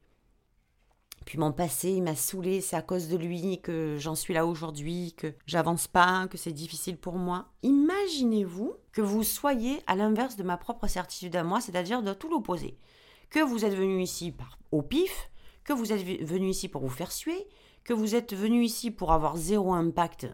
Puis 1.25 1.39
mon 1.39 1.53
passé, 1.53 1.91
il 1.91 2.03
m'a 2.03 2.17
saoulé, 2.17 2.61
c'est 2.61 2.77
à 2.77 2.83
cause 2.83 3.09
de 3.09 3.17
lui 3.17 3.61
que 3.63 3.97
j'en 3.99 4.15
suis 4.15 4.35
là 4.35 4.47
aujourd'hui, 4.47 5.15
que 5.17 5.33
j'avance 5.47 5.89
pas, 5.89 6.29
que 6.29 6.37
c'est 6.37 6.53
difficile 6.53 6.99
pour 6.99 7.15
moi. 7.15 7.47
Imaginez-vous 7.63 8.75
que 8.93 9.01
vous 9.01 9.23
soyez 9.23 9.81
à 9.87 9.97
l'inverse 9.97 10.37
de 10.37 10.43
ma 10.43 10.59
propre 10.59 10.87
certitude 10.87 11.35
à 11.37 11.43
moi, 11.43 11.61
c'est-à-dire 11.61 12.03
de 12.03 12.13
tout 12.13 12.29
l'opposé. 12.29 12.77
Que 13.31 13.41
vous 13.41 13.65
êtes 13.65 13.75
venu 13.75 14.03
ici 14.03 14.35
au 14.71 14.83
pif, 14.83 15.31
que 15.65 15.73
vous 15.73 15.93
êtes 15.93 16.03
venu 16.03 16.51
ici 16.51 16.69
pour 16.69 16.83
vous 16.83 16.91
faire 16.91 17.11
suer, 17.11 17.49
que 17.85 17.95
vous 17.95 18.15
êtes 18.15 18.35
venu 18.35 18.63
ici 18.63 18.91
pour 18.91 19.13
avoir 19.13 19.37
zéro 19.37 19.73
impact 19.73 20.27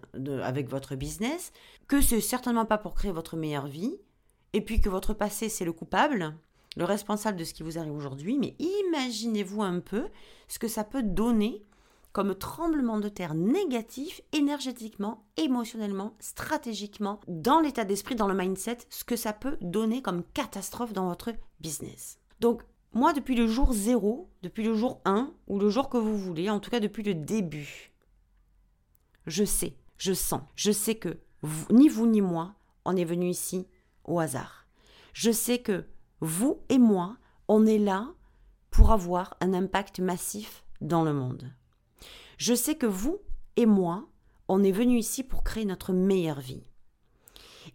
avec 0.42 0.68
votre 0.68 0.96
business, 0.96 1.52
que 1.86 2.00
c'est 2.00 2.20
certainement 2.20 2.66
pas 2.66 2.78
pour 2.78 2.94
créer 2.94 3.12
votre 3.12 3.36
meilleure 3.36 3.68
vie, 3.68 3.96
et 4.52 4.60
puis 4.60 4.80
que 4.80 4.88
votre 4.88 5.14
passé 5.14 5.48
c'est 5.48 5.64
le 5.64 5.72
coupable, 5.72 6.34
le 6.76 6.84
responsable 6.84 7.38
de 7.38 7.44
ce 7.44 7.54
qui 7.54 7.62
vous 7.62 7.78
arrive 7.78 7.94
aujourd'hui, 7.94 8.38
mais 8.38 8.56
imaginez-vous 8.58 9.62
un 9.62 9.80
peu 9.80 10.08
ce 10.48 10.58
que 10.58 10.68
ça 10.68 10.84
peut 10.84 11.02
donner 11.02 11.64
comme 12.12 12.34
tremblement 12.34 12.98
de 12.98 13.08
terre 13.08 13.34
négatif 13.34 14.20
énergétiquement, 14.32 15.24
émotionnellement, 15.36 16.16
stratégiquement, 16.18 17.20
dans 17.28 17.60
l'état 17.60 17.84
d'esprit, 17.84 18.16
dans 18.16 18.26
le 18.26 18.34
mindset, 18.34 18.78
ce 18.88 19.04
que 19.04 19.16
ça 19.16 19.32
peut 19.32 19.56
donner 19.60 20.02
comme 20.02 20.24
catastrophe 20.34 20.92
dans 20.92 21.06
votre 21.06 21.32
business. 21.60 22.18
Donc 22.40 22.62
moi, 22.92 23.12
depuis 23.12 23.36
le 23.36 23.46
jour 23.46 23.72
0, 23.72 24.28
depuis 24.42 24.64
le 24.64 24.74
jour 24.74 25.00
1, 25.04 25.32
ou 25.46 25.58
le 25.60 25.70
jour 25.70 25.88
que 25.88 25.98
vous 25.98 26.18
voulez, 26.18 26.50
en 26.50 26.58
tout 26.58 26.70
cas 26.70 26.80
depuis 26.80 27.04
le 27.04 27.14
début, 27.14 27.92
je 29.26 29.44
sais, 29.44 29.76
je 29.96 30.12
sens, 30.12 30.42
je 30.56 30.72
sais 30.72 30.96
que 30.96 31.18
ni 31.70 31.88
vous 31.88 32.06
ni 32.06 32.20
moi, 32.20 32.54
on 32.84 32.96
est 32.96 33.04
venu 33.04 33.28
ici 33.28 33.68
au 34.04 34.18
hasard. 34.18 34.66
Je 35.12 35.30
sais 35.30 35.58
que 35.60 35.86
vous 36.20 36.62
et 36.68 36.78
moi, 36.78 37.16
on 37.48 37.66
est 37.66 37.78
là 37.78 38.08
pour 38.70 38.92
avoir 38.92 39.36
un 39.40 39.54
impact 39.54 40.00
massif 40.00 40.64
dans 40.80 41.02
le 41.02 41.12
monde. 41.12 41.52
Je 42.38 42.54
sais 42.54 42.76
que 42.76 42.86
vous 42.86 43.18
et 43.56 43.66
moi, 43.66 44.08
on 44.48 44.62
est 44.62 44.72
venu 44.72 44.98
ici 44.98 45.22
pour 45.22 45.44
créer 45.44 45.64
notre 45.64 45.92
meilleure 45.92 46.40
vie. 46.40 46.64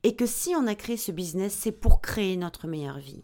Et 0.04 0.16
que 0.16 0.26
si 0.26 0.56
on 0.56 0.68
a 0.68 0.76
créé 0.76 0.98
ce 0.98 1.12
business, 1.12 1.54
c'est 1.54 1.72
pour 1.72 2.02
créer 2.02 2.38
notre 2.38 2.68
meilleure 2.68 3.00
vie. 3.00 3.24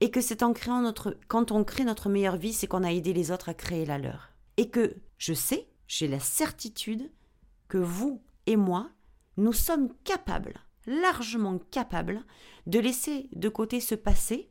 Et 0.00 0.10
que 0.10 0.20
c'est 0.20 0.42
en 0.42 0.52
créant 0.52 0.82
notre, 0.82 1.18
quand 1.28 1.50
on 1.52 1.64
crée 1.64 1.84
notre 1.84 2.08
meilleure 2.08 2.36
vie, 2.36 2.52
c'est 2.52 2.66
qu'on 2.66 2.84
a 2.84 2.92
aidé 2.92 3.12
les 3.12 3.30
autres 3.30 3.48
à 3.48 3.54
créer 3.54 3.84
la 3.84 3.98
leur. 3.98 4.30
Et 4.56 4.68
que 4.68 4.96
je 5.18 5.34
sais, 5.34 5.68
j'ai 5.86 6.08
la 6.08 6.20
certitude 6.20 7.10
que 7.68 7.78
vous 7.78 8.22
et 8.46 8.56
moi, 8.56 8.90
nous 9.36 9.52
sommes 9.52 9.92
capables, 10.04 10.60
largement 10.86 11.58
capables, 11.70 12.22
de 12.66 12.78
laisser 12.78 13.28
de 13.32 13.48
côté 13.48 13.80
ce 13.80 13.94
passé, 13.94 14.48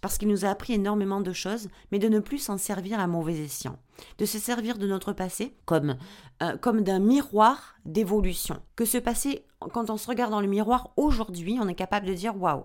parce 0.00 0.18
qu'il 0.18 0.28
nous 0.28 0.44
a 0.44 0.48
appris 0.48 0.74
énormément 0.74 1.20
de 1.20 1.32
choses, 1.32 1.68
mais 1.90 1.98
de 1.98 2.08
ne 2.08 2.20
plus 2.20 2.38
s'en 2.38 2.58
servir 2.58 3.00
à 3.00 3.06
mauvais 3.06 3.38
escient, 3.38 3.78
de 4.18 4.24
se 4.24 4.38
servir 4.38 4.78
de 4.78 4.86
notre 4.86 5.12
passé 5.12 5.56
comme, 5.64 5.96
euh, 6.42 6.56
comme 6.56 6.82
d'un 6.82 7.00
miroir 7.00 7.76
d'évolution. 7.84 8.62
Que 8.76 8.84
ce 8.84 8.98
passé, 8.98 9.44
quand 9.72 9.90
on 9.90 9.96
se 9.96 10.06
regarde 10.08 10.30
dans 10.30 10.40
le 10.40 10.46
miroir 10.46 10.92
aujourd'hui, 10.96 11.58
on 11.60 11.68
est 11.68 11.74
capable 11.74 12.06
de 12.06 12.14
dire 12.14 12.40
waouh, 12.40 12.64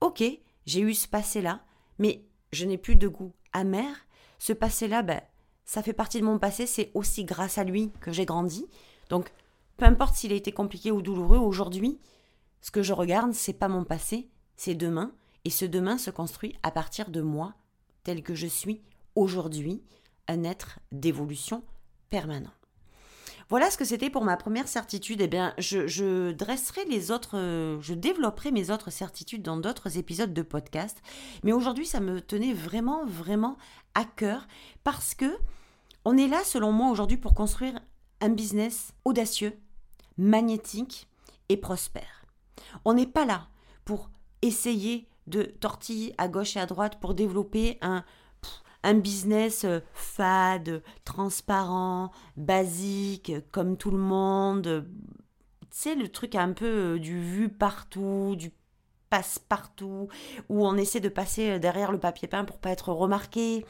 ok, 0.00 0.22
j'ai 0.66 0.80
eu 0.80 0.94
ce 0.94 1.08
passé-là, 1.08 1.60
mais 1.98 2.24
je 2.52 2.64
n'ai 2.64 2.78
plus 2.78 2.96
de 2.96 3.08
goût 3.08 3.32
amer. 3.52 3.94
Ce 4.38 4.52
passé-là, 4.52 5.02
ben, 5.02 5.20
ça 5.64 5.82
fait 5.82 5.92
partie 5.92 6.20
de 6.20 6.24
mon 6.24 6.38
passé, 6.38 6.66
c'est 6.66 6.90
aussi 6.94 7.24
grâce 7.24 7.58
à 7.58 7.64
lui 7.64 7.92
que 8.00 8.12
j'ai 8.12 8.24
grandi. 8.24 8.66
Donc, 9.10 9.32
peu 9.76 9.84
importe 9.86 10.14
s'il 10.14 10.32
a 10.32 10.36
été 10.36 10.52
compliqué 10.52 10.90
ou 10.90 11.02
douloureux 11.02 11.38
aujourd'hui, 11.38 11.98
ce 12.64 12.70
que 12.70 12.82
je 12.82 12.94
regarde, 12.94 13.34
c'est 13.34 13.52
pas 13.52 13.68
mon 13.68 13.84
passé, 13.84 14.30
c'est 14.56 14.74
demain, 14.74 15.12
et 15.44 15.50
ce 15.50 15.66
demain 15.66 15.98
se 15.98 16.10
construit 16.10 16.56
à 16.62 16.70
partir 16.70 17.10
de 17.10 17.20
moi, 17.20 17.52
tel 18.04 18.22
que 18.22 18.34
je 18.34 18.46
suis 18.46 18.80
aujourd'hui, 19.16 19.82
un 20.28 20.44
être 20.44 20.78
d'évolution 20.90 21.62
permanent. 22.08 22.54
Voilà 23.50 23.70
ce 23.70 23.76
que 23.76 23.84
c'était 23.84 24.08
pour 24.08 24.24
ma 24.24 24.38
première 24.38 24.66
certitude. 24.66 25.20
Eh 25.20 25.28
bien, 25.28 25.52
je, 25.58 26.32
dresserai 26.32 26.86
les 26.86 27.10
autres, 27.10 27.36
je 27.82 27.92
développerai 27.92 28.50
mes 28.50 28.70
autres 28.70 28.88
certitudes 28.88 29.42
dans 29.42 29.58
d'autres 29.58 29.98
épisodes 29.98 30.32
de 30.32 30.40
podcast. 30.40 31.02
Mais 31.42 31.52
aujourd'hui, 31.52 31.84
ça 31.84 32.00
me 32.00 32.22
tenait 32.22 32.54
vraiment, 32.54 33.04
vraiment 33.04 33.58
à 33.94 34.06
cœur 34.06 34.48
parce 34.84 35.14
que 35.14 35.36
on 36.06 36.16
est 36.16 36.28
là, 36.28 36.42
selon 36.44 36.72
moi, 36.72 36.90
aujourd'hui 36.90 37.18
pour 37.18 37.34
construire 37.34 37.78
un 38.22 38.30
business 38.30 38.94
audacieux, 39.04 39.52
magnétique 40.16 41.08
et 41.50 41.58
prospère. 41.58 42.23
On 42.84 42.94
n'est 42.94 43.06
pas 43.06 43.24
là 43.24 43.48
pour 43.84 44.10
essayer 44.42 45.08
de 45.26 45.42
tortiller 45.42 46.14
à 46.18 46.28
gauche 46.28 46.56
et 46.56 46.60
à 46.60 46.66
droite 46.66 47.00
pour 47.00 47.14
développer 47.14 47.78
un, 47.80 48.04
un 48.84 48.94
business 48.94 49.64
euh, 49.64 49.80
fade, 49.94 50.82
transparent, 51.04 52.12
basique, 52.36 53.32
comme 53.50 53.76
tout 53.76 53.90
le 53.90 53.98
monde. 53.98 54.86
Tu 55.62 55.66
sais, 55.70 55.94
le 55.94 56.08
truc 56.08 56.34
un 56.34 56.52
peu 56.52 56.94
euh, 56.94 56.98
du 56.98 57.18
vu 57.18 57.48
partout, 57.48 58.34
du 58.36 58.52
passe 59.08 59.38
partout, 59.38 60.08
où 60.48 60.66
on 60.66 60.76
essaie 60.76 61.00
de 61.00 61.08
passer 61.08 61.52
euh, 61.52 61.58
derrière 61.58 61.90
le 61.90 61.98
papier 61.98 62.28
peint 62.28 62.44
pour 62.44 62.58
pas 62.58 62.70
être 62.70 62.92
remarqué. 62.92 63.64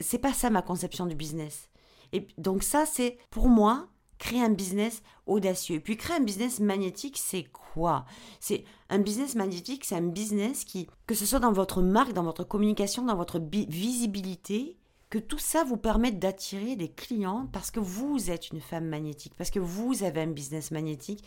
c'est 0.00 0.18
pas 0.18 0.32
ça 0.32 0.50
ma 0.50 0.62
conception 0.62 1.06
du 1.06 1.16
business. 1.16 1.68
Et 2.12 2.28
donc 2.38 2.62
ça, 2.62 2.86
c'est 2.86 3.18
pour 3.30 3.48
moi 3.48 3.88
créer 4.18 4.42
un 4.42 4.50
business 4.50 5.02
audacieux. 5.26 5.76
Et 5.76 5.80
puis 5.80 5.96
créer 5.96 6.16
un 6.16 6.24
business 6.24 6.60
magnétique, 6.60 7.18
c'est 7.18 7.44
quoi? 7.44 8.04
C'est 8.40 8.64
un 8.90 8.98
business 8.98 9.34
magnétique, 9.34 9.84
c'est 9.84 9.96
un 9.96 10.06
business 10.06 10.64
qui, 10.64 10.88
que 11.06 11.14
ce 11.14 11.26
soit 11.26 11.40
dans 11.40 11.52
votre 11.52 11.82
marque, 11.82 12.12
dans 12.12 12.24
votre 12.24 12.44
communication, 12.44 13.04
dans 13.04 13.16
votre 13.16 13.38
visibilité, 13.38 14.76
que 15.10 15.18
tout 15.18 15.38
ça 15.38 15.64
vous 15.64 15.76
permette 15.76 16.18
d'attirer 16.18 16.76
des 16.76 16.90
clients 16.90 17.48
parce 17.52 17.70
que 17.70 17.80
vous 17.80 18.30
êtes 18.30 18.50
une 18.50 18.60
femme 18.60 18.86
magnétique, 18.86 19.34
parce 19.36 19.50
que 19.50 19.58
vous 19.58 20.02
avez 20.02 20.20
un 20.20 20.26
business 20.26 20.70
magnétique, 20.70 21.24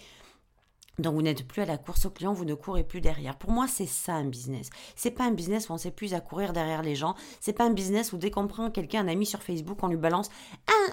donc 0.99 1.15
vous 1.15 1.21
n'êtes 1.21 1.47
plus 1.47 1.61
à 1.61 1.65
la 1.65 1.77
course 1.77 2.05
aux 2.05 2.09
clients, 2.09 2.33
vous 2.33 2.45
ne 2.45 2.53
courez 2.53 2.83
plus 2.83 3.01
derrière. 3.01 3.37
Pour 3.37 3.51
moi, 3.51 3.67
c'est 3.67 3.87
ça 3.87 4.13
un 4.13 4.25
business. 4.25 4.69
C'est 4.95 5.11
pas 5.11 5.23
un 5.23 5.31
business 5.31 5.69
où 5.69 5.73
on 5.73 5.77
s'épuise 5.77 6.13
à 6.13 6.19
courir 6.19 6.53
derrière 6.53 6.83
les 6.83 6.95
gens. 6.95 7.15
C'est 7.39 7.53
pas 7.53 7.65
un 7.65 7.71
business 7.71 8.13
où 8.13 8.17
dès 8.17 8.29
qu'on 8.29 8.47
prend 8.47 8.69
quelqu'un, 8.69 9.05
un 9.05 9.07
ami 9.07 9.25
sur 9.25 9.41
Facebook, 9.41 9.81
on 9.81 9.87
lui 9.87 9.97
balance 9.97 10.29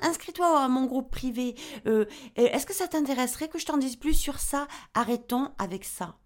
inscris-toi 0.03 0.61
à 0.61 0.69
mon 0.69 0.87
groupe 0.87 1.11
privé. 1.11 1.55
Euh, 1.87 2.05
est-ce 2.37 2.67
que 2.67 2.75
ça 2.75 2.89
t'intéresserait 2.89 3.49
que 3.49 3.59
je 3.59 3.67
t'en 3.67 3.77
dise 3.79 3.97
plus 3.97 4.15
sur 4.15 4.39
ça? 4.39 4.69
Arrêtons 4.95 5.51
avec 5.59 5.85
ça. 5.85 6.17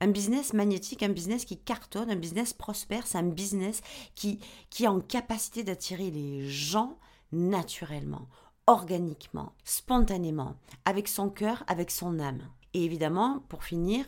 Un 0.00 0.08
business 0.08 0.52
magnétique, 0.52 1.02
un 1.02 1.08
business 1.08 1.44
qui 1.44 1.58
cartonne, 1.58 2.10
un 2.10 2.16
business 2.16 2.52
prospère, 2.52 3.06
c'est 3.06 3.18
un 3.18 3.24
business 3.24 3.80
qui, 4.14 4.40
qui 4.68 4.84
est 4.84 4.88
en 4.88 5.00
capacité 5.00 5.64
d'attirer 5.64 6.10
les 6.10 6.48
gens 6.48 6.98
naturellement, 7.32 8.28
organiquement, 8.66 9.52
spontanément, 9.64 10.54
avec 10.84 11.08
son 11.08 11.30
cœur, 11.30 11.64
avec 11.66 11.90
son 11.90 12.20
âme. 12.20 12.42
Et 12.74 12.84
évidemment, 12.84 13.40
pour 13.48 13.64
finir, 13.64 14.04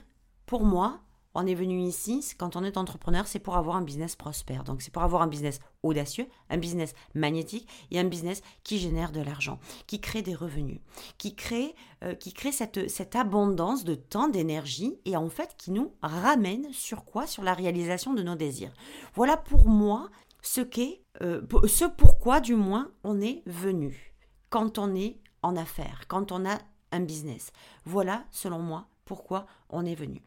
pour 0.47 0.65
moi, 0.65 1.01
on 1.35 1.47
est 1.47 1.55
venu 1.55 1.81
ici, 1.81 2.25
quand 2.37 2.57
on 2.57 2.65
est 2.65 2.77
entrepreneur, 2.77 3.27
c'est 3.27 3.39
pour 3.39 3.57
avoir 3.57 3.77
un 3.77 3.83
business 3.83 4.17
prospère. 4.17 4.65
Donc 4.65 4.83
c'est 4.83 4.93
pour 4.93 5.03
avoir 5.03 5.23
un 5.23 5.27
business 5.27 5.61
audacieux, 5.83 6.27
un 6.51 6.59
business 6.59 6.95
magnétique 7.15 7.69
et 7.91 7.99
un 7.99 8.05
business 8.05 8.43
qui 8.65 8.79
génère 8.79 9.13
de 9.13 9.21
l'argent, 9.21 9.59
qui 9.87 10.01
crée 10.01 10.23
des 10.23 10.35
revenus, 10.35 10.81
qui 11.19 11.35
crée, 11.35 11.75
euh, 12.05 12.15
qui 12.15 12.33
crée 12.33 12.53
cette, 12.53 12.91
cette 12.91 13.17
abondance 13.17 13.85
de 13.85 13.95
temps, 13.95 14.29
d'énergie 14.29 14.99
et 15.05 15.17
en 15.17 15.29
fait 15.29 15.55
qui 15.57 15.71
nous 15.71 15.95
ramène 16.03 16.73
sur 16.73 17.05
quoi? 17.05 17.27
Sur 17.27 17.43
la 17.43 17.55
réalisation 17.55 18.15
de 18.15 18.23
nos 18.23 18.35
désirs. 18.35 18.73
Voilà 19.15 19.37
pour 19.37 19.69
moi 19.69 20.11
ce 20.43 20.61
qu'est, 20.61 21.03
euh, 21.23 21.41
ce 21.67 21.85
pourquoi 21.85 22.41
du 22.41 22.55
moins 22.55 22.91
on 23.05 23.21
est 23.21 23.43
venu 23.47 24.15
quand 24.51 24.79
on 24.79 24.95
est 24.95 25.19
en 25.43 25.57
affaires, 25.57 26.05
quand 26.09 26.31
on 26.33 26.45
a 26.45 26.59
un 26.93 27.01
business. 27.01 27.53
Voilà, 27.85 28.25
selon 28.31 28.59
moi, 28.59 28.87
pourquoi 29.05 29.47
on 29.69 29.85
est 29.85 29.95
venu. 29.95 30.23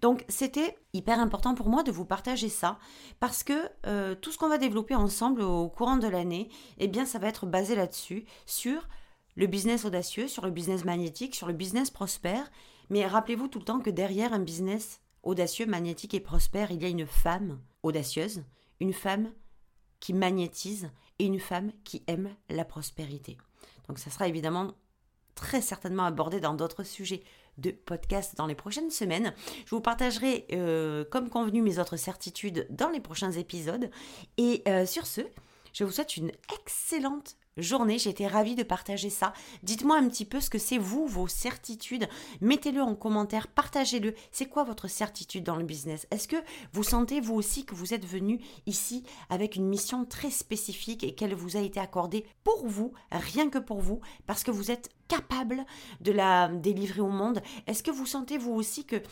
Donc 0.00 0.24
c'était 0.28 0.76
hyper 0.92 1.18
important 1.18 1.54
pour 1.54 1.68
moi 1.68 1.82
de 1.82 1.90
vous 1.90 2.04
partager 2.04 2.48
ça 2.48 2.78
parce 3.18 3.42
que 3.42 3.68
euh, 3.86 4.14
tout 4.14 4.32
ce 4.32 4.38
qu'on 4.38 4.48
va 4.48 4.58
développer 4.58 4.94
ensemble 4.94 5.42
au 5.42 5.68
courant 5.68 5.96
de 5.96 6.08
l'année, 6.08 6.48
eh 6.78 6.88
bien 6.88 7.04
ça 7.04 7.18
va 7.18 7.28
être 7.28 7.46
basé 7.46 7.74
là-dessus, 7.74 8.24
sur 8.46 8.88
le 9.36 9.46
business 9.46 9.84
audacieux, 9.84 10.28
sur 10.28 10.44
le 10.44 10.50
business 10.50 10.84
magnétique, 10.84 11.34
sur 11.34 11.46
le 11.46 11.54
business 11.54 11.90
prospère. 11.90 12.50
Mais 12.88 13.06
rappelez-vous 13.06 13.48
tout 13.48 13.58
le 13.58 13.64
temps 13.64 13.80
que 13.80 13.90
derrière 13.90 14.32
un 14.32 14.40
business 14.40 15.00
audacieux, 15.22 15.66
magnétique 15.66 16.14
et 16.14 16.20
prospère, 16.20 16.70
il 16.70 16.82
y 16.82 16.86
a 16.86 16.88
une 16.88 17.06
femme 17.06 17.60
audacieuse, 17.82 18.42
une 18.80 18.92
femme 18.92 19.32
qui 20.00 20.14
magnétise 20.14 20.90
et 21.18 21.26
une 21.26 21.40
femme 21.40 21.72
qui 21.84 22.02
aime 22.06 22.34
la 22.48 22.64
prospérité. 22.64 23.36
Donc 23.86 23.98
ça 23.98 24.10
sera 24.10 24.28
évidemment 24.28 24.72
très 25.34 25.60
certainement 25.60 26.04
abordé 26.04 26.40
dans 26.40 26.54
d'autres 26.54 26.84
sujets 26.84 27.22
de 27.60 27.70
podcast 27.70 28.34
dans 28.36 28.46
les 28.46 28.54
prochaines 28.54 28.90
semaines. 28.90 29.34
Je 29.66 29.74
vous 29.74 29.80
partagerai, 29.80 30.46
euh, 30.52 31.04
comme 31.10 31.28
convenu, 31.28 31.62
mes 31.62 31.78
autres 31.78 31.96
certitudes 31.96 32.66
dans 32.70 32.90
les 32.90 33.00
prochains 33.00 33.32
épisodes. 33.32 33.90
Et 34.36 34.62
euh, 34.68 34.86
sur 34.86 35.06
ce, 35.06 35.22
je 35.72 35.84
vous 35.84 35.92
souhaite 35.92 36.16
une 36.16 36.32
excellente 36.54 37.36
journée. 37.56 37.98
J'ai 37.98 38.10
été 38.10 38.26
ravie 38.26 38.54
de 38.54 38.62
partager 38.62 39.10
ça. 39.10 39.32
Dites-moi 39.62 39.96
un 39.96 40.08
petit 40.08 40.24
peu 40.24 40.40
ce 40.40 40.50
que 40.50 40.58
c'est 40.58 40.78
vous, 40.78 41.06
vos 41.06 41.28
certitudes. 41.28 42.08
Mettez-le 42.40 42.82
en 42.82 42.94
commentaire, 42.94 43.48
partagez-le. 43.48 44.14
C'est 44.32 44.46
quoi 44.46 44.64
votre 44.64 44.88
certitude 44.88 45.44
dans 45.44 45.56
le 45.56 45.64
business? 45.64 46.06
Est-ce 46.10 46.28
que 46.28 46.36
vous 46.72 46.82
sentez 46.82 47.20
vous 47.20 47.34
aussi 47.34 47.64
que 47.64 47.74
vous 47.74 47.94
êtes 47.94 48.06
venu 48.06 48.40
ici 48.66 49.04
avec 49.28 49.56
une 49.56 49.68
mission 49.68 50.04
très 50.04 50.30
spécifique 50.30 51.04
et 51.04 51.14
qu'elle 51.14 51.34
vous 51.34 51.56
a 51.56 51.60
été 51.60 51.80
accordée 51.80 52.24
pour 52.44 52.66
vous, 52.66 52.92
rien 53.10 53.50
que 53.50 53.58
pour 53.58 53.80
vous, 53.80 54.00
parce 54.26 54.42
que 54.42 54.50
vous 54.50 54.70
êtes 54.70 54.90
capable 55.10 55.66
de 56.00 56.12
la 56.12 56.46
délivrer 56.48 57.00
au 57.00 57.08
monde. 57.08 57.42
Est-ce 57.66 57.82
que 57.82 57.90
vous 57.90 58.06
sentez 58.06 58.38
vous 58.38 58.52
aussi 58.52 58.84
que 58.84 59.02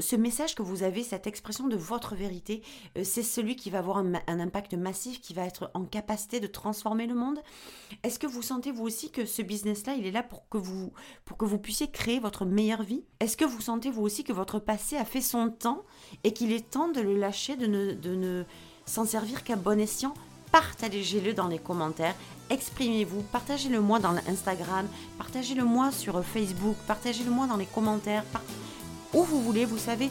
ce 0.00 0.16
message 0.16 0.56
que 0.56 0.62
vous 0.62 0.82
avez, 0.82 1.04
cette 1.04 1.28
expression 1.28 1.68
de 1.68 1.76
votre 1.76 2.16
vérité, 2.16 2.62
euh, 2.98 3.04
c'est 3.04 3.22
celui 3.22 3.54
qui 3.54 3.70
va 3.70 3.78
avoir 3.78 3.98
un, 3.98 4.40
impact 4.40 4.74
massif, 4.74 5.20
qui 5.20 5.34
va 5.34 5.44
être 5.44 5.70
en 5.74 5.84
capacité 5.84 6.40
de 6.40 6.48
transformer 6.48 7.06
le 7.06 7.14
monde? 7.14 7.38
Est-ce 8.02 8.18
que 8.18 8.26
vous 8.26 8.42
sentez 8.42 8.72
vous 8.72 8.84
aussi 8.84 9.12
que 9.12 9.24
ce 9.24 9.40
business-là, 9.40 9.94
il 9.94 10.04
est 10.04 10.10
là 10.10 10.24
pour 10.24 10.48
que 10.48 10.58
vous, 10.58 10.92
pour 11.24 11.36
que 11.36 11.44
vous 11.44 11.58
puissiez 11.58 11.92
créer 11.92 12.18
votre 12.18 12.44
meilleure 12.44 12.82
vie? 12.82 13.04
Est-ce 13.20 13.36
que 13.36 13.44
vous 13.44 13.60
sentez 13.60 13.90
vous 13.90 14.02
aussi 14.02 14.24
que 14.24 14.32
votre 14.32 14.58
passé 14.58 14.96
a 14.96 15.04
fait 15.04 15.20
son 15.20 15.50
temps 15.50 15.84
et 16.24 16.32
qu'il 16.32 16.50
est 16.50 16.70
temps 16.70 16.88
de 16.88 17.00
le 17.00 17.16
lâcher, 17.16 17.54
de 17.54 17.66
ne, 17.66 17.92
de 17.92 18.16
ne 18.16 18.44
s'en 18.84 19.04
servir 19.04 19.44
qu'à 19.44 19.54
bon 19.54 19.78
escient? 19.78 20.14
Partagez-le 20.50 21.34
dans 21.34 21.48
les 21.48 21.58
commentaires, 21.58 22.14
exprimez-vous, 22.50 23.22
partagez-le 23.32 23.80
moi 23.80 23.98
dans 23.98 24.12
l'Instagram, 24.12 24.86
partagez-le 25.18 25.64
moi 25.64 25.90
sur 25.92 26.22
Facebook, 26.24 26.76
partagez-le 26.86 27.30
moi 27.30 27.46
dans 27.46 27.56
les 27.56 27.66
commentaires, 27.66 28.24
où 29.14 29.22
vous 29.22 29.42
voulez, 29.42 29.64
vous 29.64 29.78
savez 29.78 30.10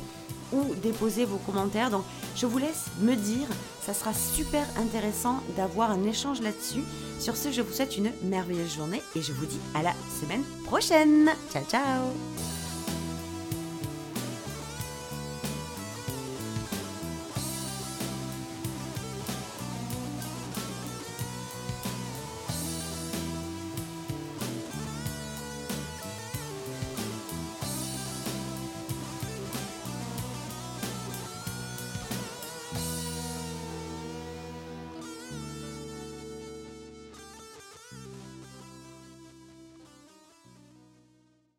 où 0.51 0.75
déposer 0.75 1.25
vos 1.25 1.37
commentaires. 1.37 1.89
Donc 1.89 2.03
je 2.35 2.45
vous 2.45 2.57
laisse 2.57 2.85
me 3.01 3.15
dire, 3.15 3.47
ça 3.81 3.93
sera 3.93 4.13
super 4.13 4.65
intéressant 4.77 5.41
d'avoir 5.55 5.91
un 5.91 6.03
échange 6.03 6.41
là-dessus. 6.41 6.83
Sur 7.19 7.35
ce, 7.35 7.51
je 7.51 7.61
vous 7.61 7.73
souhaite 7.73 7.97
une 7.97 8.11
merveilleuse 8.23 8.75
journée 8.75 9.01
et 9.15 9.21
je 9.21 9.33
vous 9.33 9.45
dis 9.45 9.59
à 9.73 9.83
la 9.83 9.93
semaine 10.21 10.43
prochaine. 10.65 11.29
Ciao 11.51 11.63
ciao 11.65 12.54